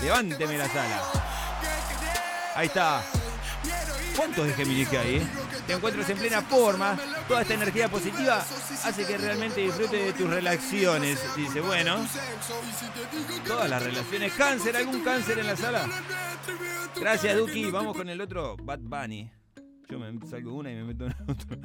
Levánteme 0.02 0.56
la 0.56 0.68
sala. 0.68 1.02
Ahí 2.54 2.66
está. 2.66 3.04
¿Cuántos 4.16 4.46
de 4.46 4.54
Géminis 4.54 4.88
que 4.88 4.98
hay? 4.98 5.16
eh? 5.16 5.26
Te 5.66 5.74
encuentras 5.74 6.08
en 6.10 6.18
plena 6.18 6.42
forma. 6.42 6.98
Toda 7.28 7.42
esta 7.42 7.54
energía 7.54 7.88
positiva 7.88 8.44
hace 8.84 9.04
que 9.04 9.18
realmente 9.18 9.60
disfrutes 9.60 10.04
de 10.06 10.12
tus 10.12 10.30
relaciones. 10.30 11.20
Dice, 11.36 11.60
bueno, 11.60 12.06
todas 13.46 13.68
las 13.68 13.82
relaciones. 13.82 14.32
Cáncer, 14.32 14.76
¿algún 14.76 15.02
cáncer 15.02 15.38
en 15.38 15.46
la 15.46 15.56
sala? 15.56 15.86
Gracias, 16.96 17.36
Duki. 17.36 17.70
Vamos 17.70 17.96
con 17.96 18.08
el 18.08 18.20
otro, 18.20 18.56
Bad 18.56 18.80
Bunny. 18.80 19.30
Yo 19.88 19.98
me 19.98 20.26
salgo 20.28 20.54
una 20.54 20.70
y 20.70 20.74
me 20.74 20.84
meto 20.84 21.04
en 21.06 21.10
la 21.10 21.32
otra. 21.32 21.58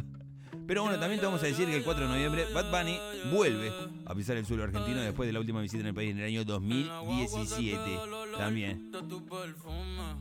Pero 0.65 0.83
bueno, 0.83 0.99
también 0.99 1.19
te 1.19 1.25
vamos 1.25 1.43
a 1.43 1.45
decir 1.45 1.67
que 1.67 1.75
el 1.75 1.83
4 1.83 2.05
de 2.05 2.09
noviembre 2.09 2.45
Bad 2.53 2.71
Bunny 2.71 2.97
vuelve 3.31 3.71
a 4.05 4.15
pisar 4.15 4.37
el 4.37 4.45
suelo 4.45 4.63
argentino 4.63 5.01
después 5.01 5.27
de 5.27 5.33
la 5.33 5.39
última 5.39 5.61
visita 5.61 5.81
en 5.81 5.87
el 5.87 5.93
país 5.93 6.11
en 6.11 6.19
el 6.19 6.25
año 6.25 6.45
2017. 6.45 7.99
También. 8.37 8.91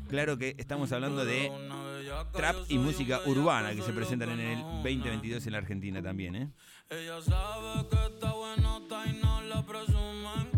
Claro 0.08 0.36
que 0.36 0.54
estamos 0.58 0.92
hablando 0.92 1.24
de 1.24 1.50
trap 2.32 2.56
y 2.68 2.78
música 2.78 3.20
urbana 3.26 3.74
que 3.74 3.82
se 3.82 3.92
presentan 3.92 4.30
en 4.30 4.40
el 4.40 4.58
2022 4.60 5.46
en 5.46 5.52
la 5.52 5.58
Argentina 5.58 6.02
también, 6.02 6.36
¿eh? 6.36 6.48
Ella 6.90 7.22
sabe 7.22 7.88
que 7.88 8.14
está 8.14 8.32
buenota 8.32 9.06
y 9.06 9.12
no 9.22 9.42
la 9.42 9.64
presumen. 9.64 10.50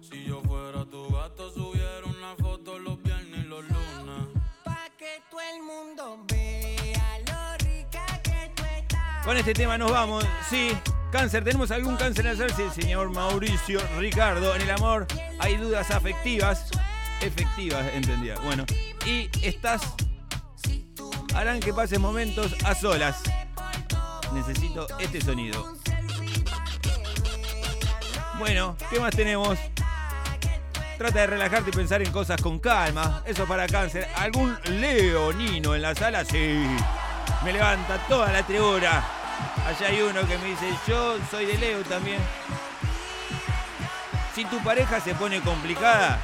Si 0.00 0.24
yo 0.24 0.40
fuera 0.42 0.84
tu 0.86 1.10
gato, 1.10 1.50
subiera 1.50 2.06
una 2.06 2.34
foto 2.36 2.78
los 2.78 3.02
viernes 3.02 3.44
y 3.44 3.48
los 3.48 3.62
lunes. 3.64 4.28
Pa' 4.64 4.88
que 4.96 5.20
todo 5.30 5.40
el 5.40 5.62
mundo 5.62 6.24
vea 6.28 6.41
Con 9.24 9.36
este 9.36 9.54
tema 9.54 9.78
nos 9.78 9.92
vamos. 9.92 10.26
Sí, 10.50 10.76
cáncer. 11.12 11.44
¿Tenemos 11.44 11.70
algún 11.70 11.96
cáncer 11.96 12.26
en 12.26 12.32
hacerse? 12.32 12.70
Señor 12.70 13.10
Mauricio 13.10 13.80
Ricardo, 13.98 14.54
en 14.56 14.62
el 14.62 14.70
amor 14.70 15.06
hay 15.38 15.56
dudas 15.56 15.90
afectivas. 15.90 16.70
Efectivas, 17.20 17.86
entendía. 17.94 18.34
Bueno, 18.40 18.64
y 19.06 19.30
estas 19.42 19.82
harán 21.34 21.60
que 21.60 21.72
pases 21.72 22.00
momentos 22.00 22.52
a 22.64 22.74
solas. 22.74 23.22
Necesito 24.32 24.86
este 24.98 25.20
sonido. 25.20 25.72
Bueno, 28.38 28.76
¿qué 28.90 28.98
más 28.98 29.14
tenemos? 29.14 29.56
Trata 30.98 31.20
de 31.20 31.26
relajarte 31.28 31.70
y 31.70 31.72
pensar 31.72 32.02
en 32.02 32.10
cosas 32.10 32.40
con 32.40 32.58
calma. 32.58 33.22
Eso 33.24 33.46
para 33.46 33.68
cáncer. 33.68 34.08
¿Algún 34.16 34.56
leonino 34.64 35.76
en 35.76 35.82
la 35.82 35.94
sala? 35.94 36.24
Sí. 36.24 36.64
Me 37.44 37.52
levanta 37.52 37.98
toda 38.08 38.30
la 38.32 38.42
tribuna. 38.42 39.02
Allá 39.66 39.88
hay 39.88 40.02
uno 40.02 40.26
que 40.26 40.38
me 40.38 40.46
dice, 40.46 40.72
yo 40.86 41.16
soy 41.30 41.46
de 41.46 41.58
Leo 41.58 41.82
también. 41.82 42.20
Si 44.34 44.44
tu 44.46 44.58
pareja 44.62 45.00
se 45.00 45.14
pone 45.14 45.40
complicada, 45.40 46.18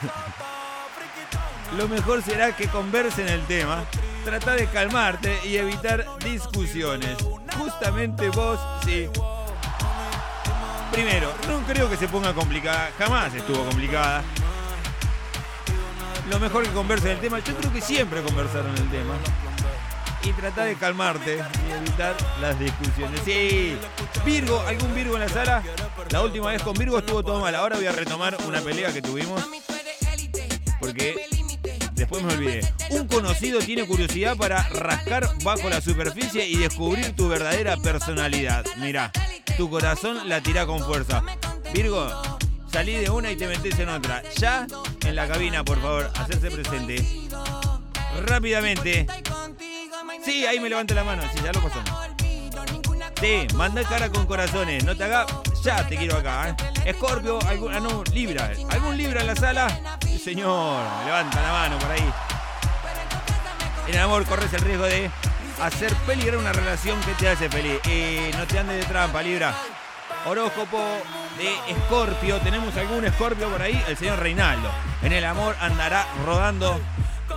lo 1.76 1.88
mejor 1.88 2.22
será 2.22 2.54
que 2.54 2.68
conversen 2.68 3.28
el 3.28 3.46
tema. 3.46 3.84
Trata 4.24 4.54
de 4.54 4.66
calmarte 4.66 5.40
y 5.44 5.56
evitar 5.56 6.04
discusiones. 6.18 7.16
Justamente 7.56 8.28
vos, 8.28 8.60
sí. 8.84 9.08
Primero, 10.92 11.32
no 11.48 11.60
creo 11.60 11.88
que 11.88 11.96
se 11.96 12.08
ponga 12.08 12.34
complicada. 12.34 12.90
Jamás 12.98 13.32
estuvo 13.34 13.64
complicada. 13.64 14.22
Lo 16.30 16.38
mejor 16.38 16.62
que 16.62 16.70
conversen 16.70 17.10
el 17.10 17.18
tema. 17.18 17.40
Yo 17.40 17.56
creo 17.56 17.72
que 17.72 17.80
siempre 17.80 18.22
conversaron 18.22 18.70
el 18.76 18.88
tema. 18.88 19.14
Y 20.22 20.32
trata 20.32 20.64
de 20.64 20.76
calmarte 20.76 21.36
y 21.36 21.72
evitar 21.72 22.14
las 22.40 22.58
discusiones. 22.58 23.20
Sí. 23.24 23.76
Virgo, 24.24 24.60
¿algún 24.60 24.94
Virgo 24.94 25.14
en 25.14 25.22
la 25.22 25.28
sala? 25.28 25.62
La 26.10 26.22
última 26.22 26.50
vez 26.50 26.62
con 26.62 26.74
Virgo 26.74 26.98
estuvo 26.98 27.24
todo 27.24 27.40
mal. 27.40 27.54
Ahora 27.54 27.76
voy 27.76 27.86
a 27.86 27.92
retomar 27.92 28.36
una 28.46 28.60
pelea 28.60 28.92
que 28.92 29.02
tuvimos. 29.02 29.42
Porque 30.78 31.26
después 31.94 32.22
me 32.22 32.32
olvidé. 32.32 32.60
Un 32.90 33.08
conocido 33.08 33.58
tiene 33.58 33.84
curiosidad 33.86 34.36
para 34.36 34.62
rascar 34.68 35.28
bajo 35.42 35.68
la 35.68 35.80
superficie 35.80 36.46
y 36.46 36.58
descubrir 36.58 37.16
tu 37.16 37.28
verdadera 37.28 37.76
personalidad. 37.76 38.64
Mira, 38.76 39.10
tu 39.56 39.68
corazón 39.68 40.28
la 40.28 40.40
tira 40.40 40.64
con 40.64 40.78
fuerza. 40.80 41.22
Virgo, 41.72 42.08
Salí 42.72 42.94
de 42.94 43.10
una 43.10 43.30
y 43.32 43.36
te 43.36 43.46
metes 43.48 43.78
en 43.78 43.88
otra. 43.88 44.22
Ya 44.36 44.66
en 45.04 45.16
la 45.16 45.26
cabina, 45.26 45.64
por 45.64 45.80
favor, 45.80 46.10
hacerse 46.14 46.50
presente. 46.50 47.28
Rápidamente. 48.26 49.06
Sí, 50.24 50.46
ahí 50.46 50.60
me 50.60 50.68
levanta 50.68 50.94
la 50.94 51.04
mano. 51.04 51.22
Sí, 51.32 51.40
ya 51.42 51.52
lo 51.52 51.60
pasamos. 51.60 51.90
Sí, 53.20 53.46
manda 53.54 53.82
cara 53.82 54.08
con 54.08 54.24
corazones. 54.24 54.84
No 54.84 54.96
te 54.96 55.04
hagas. 55.04 55.26
Ya 55.62 55.86
te 55.86 55.96
quiero 55.96 56.16
acá. 56.16 56.56
¿eh? 56.84 56.94
Scorpio, 56.94 57.38
algún, 57.46 57.74
ah, 57.74 57.80
no, 57.80 58.04
Libra. 58.14 58.52
¿Algún 58.70 58.96
Libra 58.96 59.20
en 59.22 59.26
la 59.26 59.36
sala? 59.36 59.98
Señor. 60.22 60.84
Levanta 61.04 61.42
la 61.42 61.52
mano 61.52 61.78
por 61.78 61.90
ahí. 61.90 62.12
En 63.88 63.94
el 63.94 64.00
amor 64.00 64.24
corres 64.26 64.52
el 64.54 64.60
riesgo 64.60 64.84
de 64.84 65.10
hacer 65.60 65.92
peligrar 66.06 66.36
una 66.36 66.52
relación 66.52 67.00
que 67.00 67.12
te 67.14 67.28
hace 67.28 67.48
feliz. 67.48 67.80
Y 67.86 68.34
no 68.36 68.46
te 68.46 68.58
andes 68.58 68.78
de 68.78 68.84
trampa, 68.84 69.22
Libra. 69.22 69.54
Horóscopo 70.24 70.78
de 71.38 71.72
Escorpio. 71.72 72.38
¿Tenemos 72.38 72.76
algún 72.76 73.04
Escorpio 73.04 73.48
por 73.48 73.62
ahí? 73.62 73.82
El 73.88 73.96
señor 73.96 74.18
Reinaldo. 74.18 74.70
En 75.02 75.12
el 75.12 75.24
amor 75.24 75.56
andará 75.60 76.06
rodando. 76.24 76.80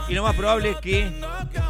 Y 0.08 0.14
lo 0.16 0.24
más 0.24 0.36
probable 0.36 0.72
es 0.72 0.78
que 0.78 1.22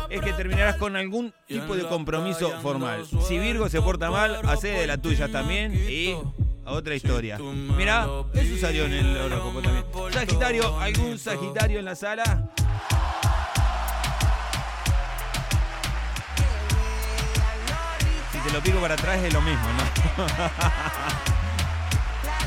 es 0.09 0.21
que 0.21 0.33
terminarás 0.33 0.77
con 0.77 0.95
algún 0.95 1.33
tipo 1.47 1.75
de 1.75 1.83
compromiso 1.87 2.51
formal. 2.61 3.05
Si 3.27 3.37
Virgo 3.37 3.69
se 3.69 3.81
porta 3.81 4.09
mal, 4.09 4.39
hace 4.47 4.69
de 4.69 4.87
la 4.87 4.97
tuya 4.97 5.29
también 5.29 5.73
y 5.73 6.15
otra 6.65 6.95
historia. 6.95 7.37
Mira, 7.39 8.07
eso 8.33 8.57
salió 8.57 8.85
en 8.85 8.93
el 8.93 9.17
horóscopo 9.17 9.61
también. 9.61 9.85
Sagitario, 10.11 10.79
¿algún 10.79 11.19
Sagitario 11.19 11.79
en 11.79 11.85
la 11.85 11.95
sala? 11.95 12.49
Si 18.31 18.39
te 18.39 18.51
lo 18.51 18.61
pico 18.61 18.79
para 18.79 18.95
atrás 18.95 19.21
es 19.23 19.33
lo 19.33 19.41
mismo, 19.41 19.67
¿no? 19.77 20.23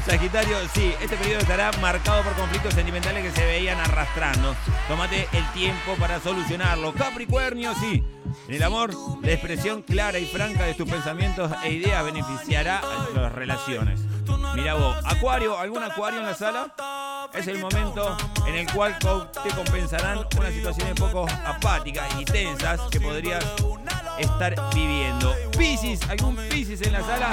Sagitario, 0.06 0.56
sí, 0.72 0.94
este 1.00 1.16
periodo 1.16 1.40
estará 1.40 1.72
marcado 1.80 2.22
por 2.22 2.32
conflictos 2.34 2.74
sentimentales 2.74 3.24
que 3.24 3.32
se 3.32 3.44
veían 3.44 3.76
arrastrando. 3.80 4.54
Tómate 4.86 5.28
el 5.32 5.44
tiempo 5.50 5.96
para 5.98 6.20
solucionarlo. 6.20 6.94
Capricornio, 6.94 7.74
sí. 7.74 8.04
En 8.46 8.54
el 8.54 8.62
amor, 8.62 8.94
la 9.20 9.32
expresión 9.32 9.82
clara 9.82 10.20
y 10.20 10.26
franca 10.26 10.64
de 10.64 10.74
tus 10.74 10.88
pensamientos 10.88 11.50
e 11.64 11.72
ideas 11.72 12.04
beneficiará 12.04 12.78
a 12.78 13.18
las 13.18 13.32
relaciones. 13.32 13.98
Mira 14.54 14.74
vos, 14.74 14.96
Acuario, 15.04 15.58
¿algún 15.58 15.82
Acuario 15.82 16.20
en 16.20 16.26
la 16.26 16.34
sala? 16.34 17.28
Es 17.34 17.48
el 17.48 17.58
momento 17.58 18.16
en 18.46 18.54
el 18.54 18.72
cual 18.72 18.96
te 19.42 19.50
compensarán 19.56 20.20
unas 20.38 20.52
situaciones 20.52 20.94
poco 20.94 21.26
apáticas 21.44 22.08
y 22.20 22.24
tensas 22.24 22.80
que 22.92 23.00
podrías 23.00 23.44
estar 24.18 24.54
viviendo. 24.72 25.34
Piscis, 25.58 26.00
¿algún 26.08 26.36
Piscis 26.48 26.80
en 26.82 26.92
la 26.92 27.00
sala? 27.02 27.30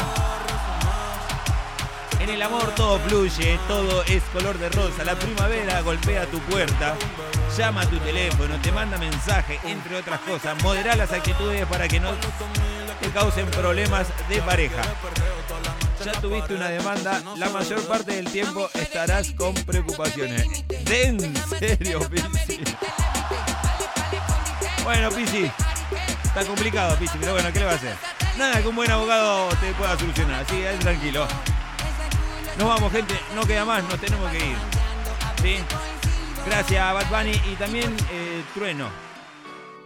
En 2.24 2.30
el 2.30 2.42
amor 2.42 2.74
todo 2.74 2.98
fluye, 3.00 3.60
todo 3.68 4.02
es 4.04 4.24
color 4.32 4.58
de 4.58 4.70
rosa. 4.70 5.04
La 5.04 5.14
primavera 5.14 5.82
golpea 5.82 6.26
tu 6.28 6.40
puerta, 6.40 6.96
llama 7.58 7.82
a 7.82 7.86
tu 7.86 7.98
teléfono, 7.98 8.56
te 8.62 8.72
manda 8.72 8.98
mensaje, 8.98 9.60
entre 9.66 9.98
otras 9.98 10.22
cosas. 10.22 10.64
Modera 10.64 10.96
las 10.96 11.12
actitudes 11.12 11.66
para 11.66 11.86
que 11.90 12.00
no 12.00 12.12
te 13.02 13.10
causen 13.10 13.46
problemas 13.48 14.08
de 14.30 14.42
pareja. 14.42 14.82
Ya 16.06 16.14
tuviste 16.14 16.56
una 16.56 16.70
demanda, 16.70 17.22
la 17.36 17.50
mayor 17.50 17.86
parte 17.86 18.16
del 18.16 18.32
tiempo 18.32 18.70
estarás 18.74 19.32
con 19.32 19.54
preocupaciones. 19.54 20.48
¿De 20.70 21.08
en 21.08 21.36
serio, 21.60 22.10
Pisi? 22.10 22.64
Bueno, 24.86 25.10
Pisi, 25.10 25.52
está 26.24 26.46
complicado, 26.46 26.96
Pisi, 26.96 27.18
pero 27.20 27.34
bueno, 27.34 27.52
¿qué 27.52 27.60
le 27.60 27.66
va 27.66 27.72
a 27.72 27.76
hacer? 27.76 27.98
Nada 28.38 28.62
que 28.62 28.68
un 28.70 28.78
buen 28.78 28.90
abogado 28.90 29.50
te 29.60 29.74
pueda 29.74 30.00
solucionar, 30.00 30.46
así 30.46 30.64
tranquilo. 30.80 31.28
Nos 32.58 32.68
vamos, 32.68 32.92
gente, 32.92 33.16
no 33.36 33.46
queda 33.46 33.66
más, 33.66 33.84
nos 33.84 34.00
tenemos 34.00 34.30
que 34.32 34.38
ir. 34.38 34.58
¿Sí? 35.42 35.56
Gracias, 36.46 36.94
Bad 36.94 37.10
Bunny 37.10 37.42
y 37.52 37.56
también 37.56 37.96
eh, 38.12 38.44
Trueno. 38.54 38.90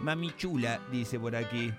Mami 0.00 0.32
chula, 0.36 0.80
dice 0.90 1.18
por 1.18 1.34
aquí. 1.34 1.72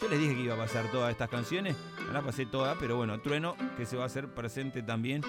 Yo 0.00 0.08
les 0.08 0.18
dije 0.18 0.34
que 0.34 0.40
iba 0.42 0.54
a 0.54 0.58
pasar 0.58 0.90
todas 0.90 1.10
estas 1.10 1.28
canciones, 1.28 1.74
no 2.06 2.12
las 2.12 2.22
pasé 2.22 2.46
todas, 2.46 2.76
pero 2.78 2.96
bueno, 2.96 3.18
Trueno 3.20 3.56
que 3.76 3.86
se 3.86 3.96
va 3.96 4.04
a 4.04 4.06
hacer 4.06 4.28
presente 4.28 4.82
también 4.82 5.22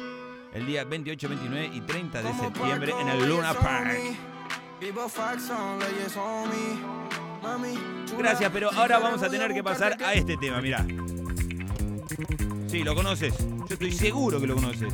el 0.53 0.65
día 0.65 0.83
28, 0.83 1.29
29 1.29 1.71
y 1.73 1.81
30 1.81 2.21
de 2.21 2.33
septiembre 2.33 2.93
en 2.99 3.07
el 3.07 3.29
Luna 3.29 3.53
Park. 3.53 3.97
Gracias, 8.17 8.51
pero 8.51 8.71
ahora 8.73 8.99
vamos 8.99 9.23
a 9.23 9.29
tener 9.29 9.53
que 9.53 9.63
pasar 9.63 9.97
a 10.03 10.13
este 10.13 10.37
tema, 10.37 10.61
mirá. 10.61 10.85
Sí, 12.67 12.83
lo 12.83 12.93
conoces. 12.93 13.33
Yo 13.37 13.73
estoy 13.73 13.91
seguro 13.91 14.41
que 14.41 14.47
lo 14.47 14.55
conoces. 14.55 14.93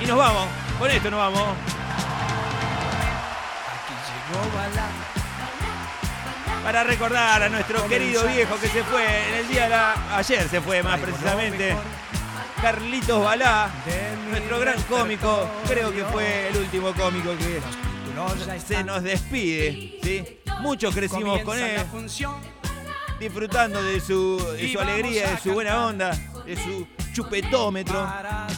Y 0.00 0.06
nos 0.06 0.16
vamos. 0.16 0.48
Con 0.78 0.90
esto 0.90 1.10
nos 1.10 1.20
vamos. 1.20 1.56
Para 6.64 6.84
recordar 6.84 7.42
a 7.42 7.48
nuestro 7.50 7.86
querido 7.86 8.26
viejo 8.26 8.58
que 8.58 8.68
se 8.68 8.82
fue 8.84 9.04
en 9.04 9.34
el 9.40 9.48
día 9.48 9.64
de 9.64 9.68
la... 9.68 10.16
Ayer 10.16 10.48
se 10.48 10.62
fue 10.62 10.82
más 10.82 10.98
precisamente. 10.98 11.76
Carlitos 12.62 13.22
Balá, 13.22 13.70
nuestro 14.30 14.58
gran 14.58 14.80
cómico. 14.84 15.46
Creo 15.68 15.92
que 15.92 16.04
fue 16.04 16.48
el 16.48 16.56
último 16.56 16.94
cómico 16.94 17.36
que 17.36 17.60
se 18.66 18.82
nos 18.82 19.02
despide. 19.02 19.98
¿sí? 20.02 20.38
Muchos 20.64 20.94
crecimos 20.94 21.40
con 21.42 21.58
él, 21.58 21.78
disfrutando 23.20 23.82
de 23.82 24.00
su, 24.00 24.42
de 24.56 24.72
su 24.72 24.80
alegría, 24.80 25.30
de 25.32 25.38
su 25.38 25.52
buena 25.52 25.86
onda, 25.86 26.10
de 26.46 26.56
su 26.56 26.86
chupetómetro. 27.12 28.10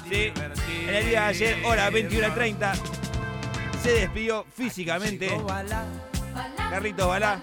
¿sí? 0.08 0.32
En 0.86 0.94
el 0.94 1.06
día 1.08 1.20
de 1.22 1.26
ayer, 1.26 1.66
hora 1.66 1.90
21.30, 1.90 2.74
se 3.82 3.90
despidió 3.90 4.46
físicamente 4.54 5.36
Carlitos 6.70 7.08
Balá. 7.08 7.40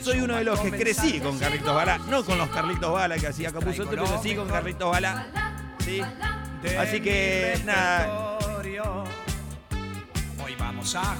Soy 0.00 0.20
uno 0.20 0.34
de 0.34 0.42
los 0.44 0.58
que 0.60 0.72
crecí 0.72 1.20
con 1.20 1.38
Carlitos 1.38 1.72
Balá, 1.72 1.98
no 1.98 2.24
con 2.24 2.38
los 2.38 2.48
Carlitos 2.50 2.92
Bala 2.92 3.16
que 3.18 3.28
hacía 3.28 3.52
Capuzote, 3.52 3.88
pero 3.88 4.20
sí 4.20 4.34
con 4.34 4.48
Carlitos 4.48 4.90
Balá. 4.90 5.28
¿sí? 5.78 6.02
Así 6.76 7.00
que 7.00 7.60
nada, 7.64 8.25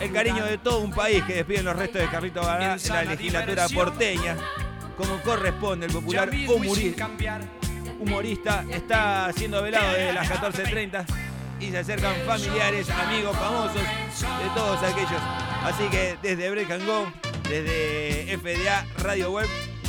el 0.00 0.12
cariño 0.12 0.44
de 0.44 0.58
todo 0.58 0.78
un 0.78 0.92
país 0.92 1.24
que 1.24 1.34
despiden 1.34 1.64
los 1.64 1.76
restos 1.76 2.00
de 2.00 2.08
Carlitos 2.08 2.46
Balá 2.46 2.76
en 2.76 2.88
la 2.88 3.04
legislatura 3.04 3.68
porteña, 3.68 4.36
como 4.96 5.20
corresponde 5.22 5.86
el 5.86 5.92
popular 5.92 6.30
humorista, 6.48 7.10
humorista 7.98 8.64
está 8.70 9.32
siendo 9.34 9.62
velado 9.62 9.92
desde 9.92 10.12
las 10.12 10.28
14.30 10.30 11.04
y 11.58 11.70
se 11.70 11.78
acercan 11.78 12.14
familiares, 12.26 12.88
amigos, 12.90 13.36
famosos 13.36 13.82
de 13.82 14.50
todos 14.54 14.82
aquellos. 14.82 15.20
Así 15.64 15.84
que 15.90 16.16
desde 16.22 16.50
Break 16.50 16.70
and 16.70 16.86
Go, 16.86 17.12
desde 17.48 18.38
FDA 18.38 18.86
Radio 18.98 19.32
Web, 19.32 19.48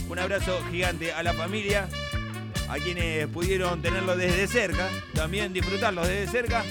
un 0.09 0.17
abrazo 0.17 0.59
gigante 0.71 1.13
a 1.13 1.21
la 1.21 1.33
familia, 1.33 1.87
a 2.67 2.75
quienes 2.75 3.27
pudieron 3.27 3.81
tenerlo 3.81 4.15
desde 4.15 4.47
cerca, 4.47 4.89
también 5.13 5.53
disfrutarlo 5.53 6.05
desde 6.05 6.31
cerca. 6.31 6.63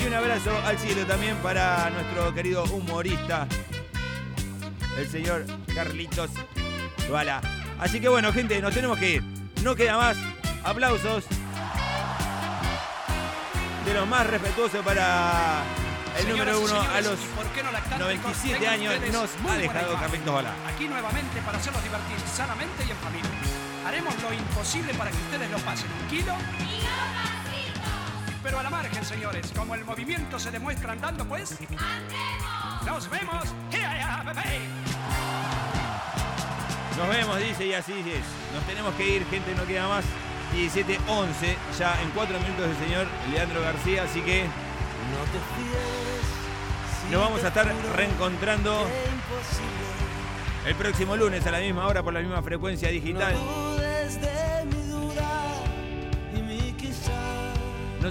Y 0.00 0.06
un 0.06 0.14
abrazo 0.14 0.50
al 0.64 0.78
cielo 0.78 1.04
también 1.06 1.36
para 1.38 1.90
nuestro 1.90 2.32
querido 2.34 2.64
humorista, 2.64 3.46
el 4.96 5.08
señor 5.08 5.44
Carlitos 5.74 6.30
Bala. 7.10 7.40
Así 7.78 8.00
que 8.00 8.08
bueno, 8.08 8.32
gente, 8.32 8.60
nos 8.60 8.74
tenemos 8.74 8.98
que 8.98 9.16
ir. 9.16 9.22
No 9.62 9.74
queda 9.74 9.96
más. 9.96 10.16
Aplausos 10.64 11.24
de 13.84 13.94
los 13.94 14.06
más 14.06 14.26
respetuosos 14.26 14.84
para 14.84 15.62
el 16.18 16.28
número 16.28 16.60
uno 16.60 16.80
a 16.80 17.00
los 17.00 17.18
97 17.98 18.68
años 18.68 18.94
nos 19.12 19.30
ha 19.48 19.56
dejado 19.56 19.94
Carlitos 19.94 20.34
Bala. 20.34 20.52
Aquí 20.72 20.88
nuevamente 20.88 21.40
para 21.42 21.58
hacerlos 21.58 21.82
divertir 21.82 22.18
sanamente 22.32 22.84
y 22.86 22.90
en 22.90 22.96
familia. 22.98 23.30
Haremos 23.86 24.14
lo 24.22 24.32
imposible 24.32 24.94
para 24.94 25.10
que 25.10 25.16
ustedes 25.16 25.50
lo 25.50 25.58
pasen 25.58 25.88
tranquilo. 25.88 26.34
Pero 28.48 28.60
a 28.60 28.62
la 28.62 28.70
margen, 28.70 29.04
señores, 29.04 29.52
como 29.54 29.74
el 29.74 29.84
movimiento 29.84 30.38
se 30.38 30.50
demuestra 30.50 30.92
andando, 30.92 31.22
pues. 31.26 31.50
¡Nos 32.86 33.10
vemos! 33.10 33.44
Nos 36.96 37.08
vemos, 37.10 37.38
dice, 37.40 37.66
y 37.66 37.74
así 37.74 37.92
es. 37.92 38.24
Nos 38.54 38.64
tenemos 38.66 38.94
que 38.94 39.06
ir, 39.06 39.26
gente, 39.26 39.54
no 39.54 39.66
queda 39.66 39.86
más. 39.88 40.02
17-11, 40.54 40.96
ya 41.78 42.00
en 42.00 42.08
4 42.14 42.40
minutos 42.40 42.68
el 42.68 42.86
señor 42.86 43.06
Leandro 43.30 43.60
García, 43.60 44.04
así 44.04 44.22
que 44.22 44.46
nos 47.10 47.20
vamos 47.20 47.44
a 47.44 47.48
estar 47.48 47.70
reencontrando 47.94 48.88
el 50.64 50.74
próximo 50.74 51.16
lunes 51.16 51.46
a 51.46 51.50
la 51.50 51.58
misma 51.58 51.86
hora 51.86 52.02
por 52.02 52.14
la 52.14 52.20
misma 52.20 52.40
frecuencia 52.40 52.88
digital. 52.88 53.34
No 53.34 53.67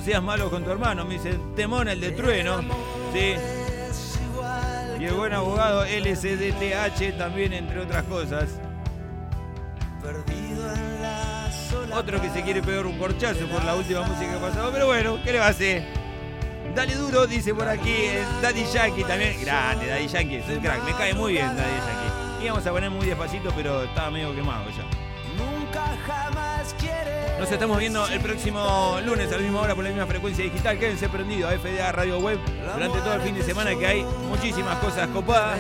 seas 0.02 0.22
malo 0.22 0.50
con 0.50 0.64
tu 0.64 0.72
hermano, 0.72 1.06
me 1.06 1.16
dice 1.16 1.38
Temón, 1.56 1.88
el 1.88 2.02
de 2.02 2.12
Trueno. 2.12 2.60
Sí. 3.14 3.36
Y 5.00 5.06
el 5.06 5.14
buen 5.14 5.34
abogado 5.34 5.86
LCDTH 5.86 7.18
también, 7.18 7.54
entre 7.54 7.80
otras 7.80 8.04
cosas. 8.04 8.50
Otro 11.94 12.22
que 12.22 12.30
se 12.30 12.42
quiere 12.44 12.62
pegar 12.62 12.86
un 12.86 12.98
corchazo 12.98 13.46
por 13.48 13.64
la 13.64 13.76
última 13.76 14.04
música 14.04 14.34
que 14.34 14.40
pasó. 14.40 14.70
Pero 14.72 14.88
bueno, 14.88 15.20
¿qué 15.24 15.34
le 15.34 15.40
va 15.40 15.48
a 15.48 15.50
hacer? 15.50 15.84
Dale 16.76 16.96
duro, 16.96 17.26
dice 17.26 17.54
por 17.54 17.68
aquí 17.68 17.90
eh, 17.92 18.24
Daddy 18.42 18.66
Yankee 18.72 19.04
también. 19.04 19.40
Grande, 19.42 19.88
Daddy 19.88 20.08
Yankee, 20.08 20.36
es 20.36 20.48
un 20.50 20.60
crack. 20.60 20.84
Me 20.84 20.94
cae 20.94 21.14
muy 21.14 21.34
bien 21.34 21.48
Daddy 21.48 21.78
Yankee. 21.78 22.46
Íbamos 22.46 22.68
a 22.68 22.72
poner 22.72 22.90
muy 22.90 23.06
despacito, 23.06 23.52
pero 23.56 23.84
estaba 23.84 24.12
medio 24.12 24.36
quemado 24.36 24.70
ya. 24.70 24.84
Nunca 25.38 25.98
jamás 26.06 26.76
quieres. 26.80 27.17
Nos 27.40 27.52
estamos 27.52 27.78
viendo 27.78 28.08
el 28.08 28.20
próximo 28.20 28.98
lunes 29.06 29.32
a 29.32 29.36
la 29.36 29.44
misma 29.44 29.62
hora 29.62 29.76
por 29.76 29.84
la 29.84 29.92
misma 29.92 30.08
frecuencia 30.08 30.44
digital. 30.44 30.80
Quédense 30.80 31.08
prendidos 31.08 31.54
a 31.54 31.58
FDA 31.58 31.92
Radio 31.92 32.18
Web 32.18 32.40
durante 32.74 33.00
todo 33.00 33.14
el 33.14 33.22
fin 33.22 33.36
de 33.36 33.44
semana 33.44 33.76
que 33.76 33.86
hay 33.86 34.04
muchísimas 34.28 34.78
cosas 34.80 35.08
copadas 35.10 35.60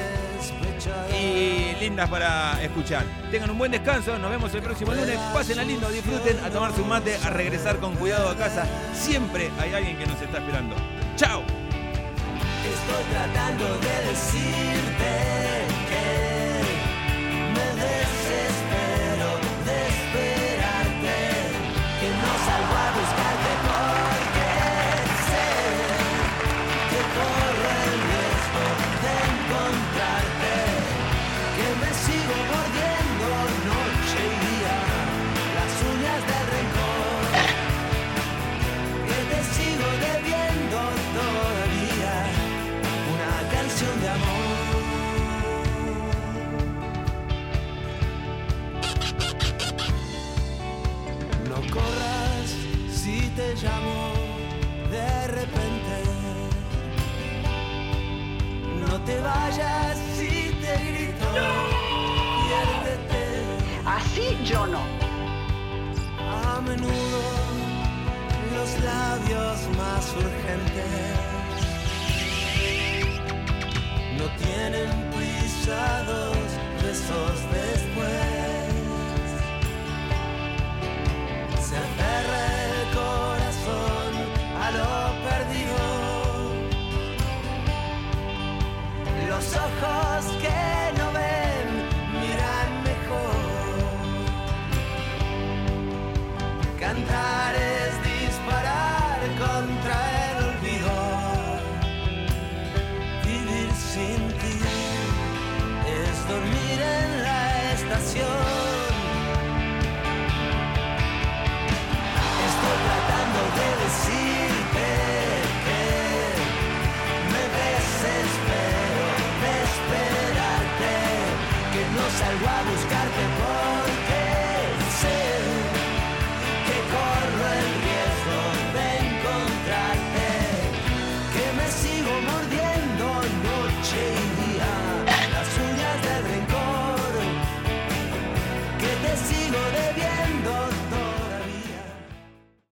y 1.21 1.75
lindas 1.80 2.09
para 2.09 2.61
escuchar. 2.63 3.05
Tengan 3.30 3.51
un 3.51 3.59
buen 3.59 3.71
descanso, 3.71 4.17
nos 4.17 4.32
vemos 4.32 4.51
el 4.55 4.63
próximo 4.63 4.93
lunes. 4.93 5.19
Pásenla 5.34 5.63
lindo, 5.63 5.89
disfruten, 5.89 6.39
a 6.43 6.49
tomar 6.49 6.73
su 6.73 6.84
mate, 6.84 7.15
a 7.23 7.30
regresar 7.30 7.78
con 7.78 7.95
cuidado 7.95 8.30
a 8.30 8.36
casa. 8.36 8.65
Siempre 8.93 9.51
hay 9.59 9.73
alguien 9.73 9.97
que 9.97 10.07
nos 10.07 10.19
está 10.19 10.39
esperando. 10.39 10.75
¡Chao! 11.15 11.43
Estoy 12.65 13.03
tratando 13.11 13.65
de 13.78 14.09
decirte 14.09 15.76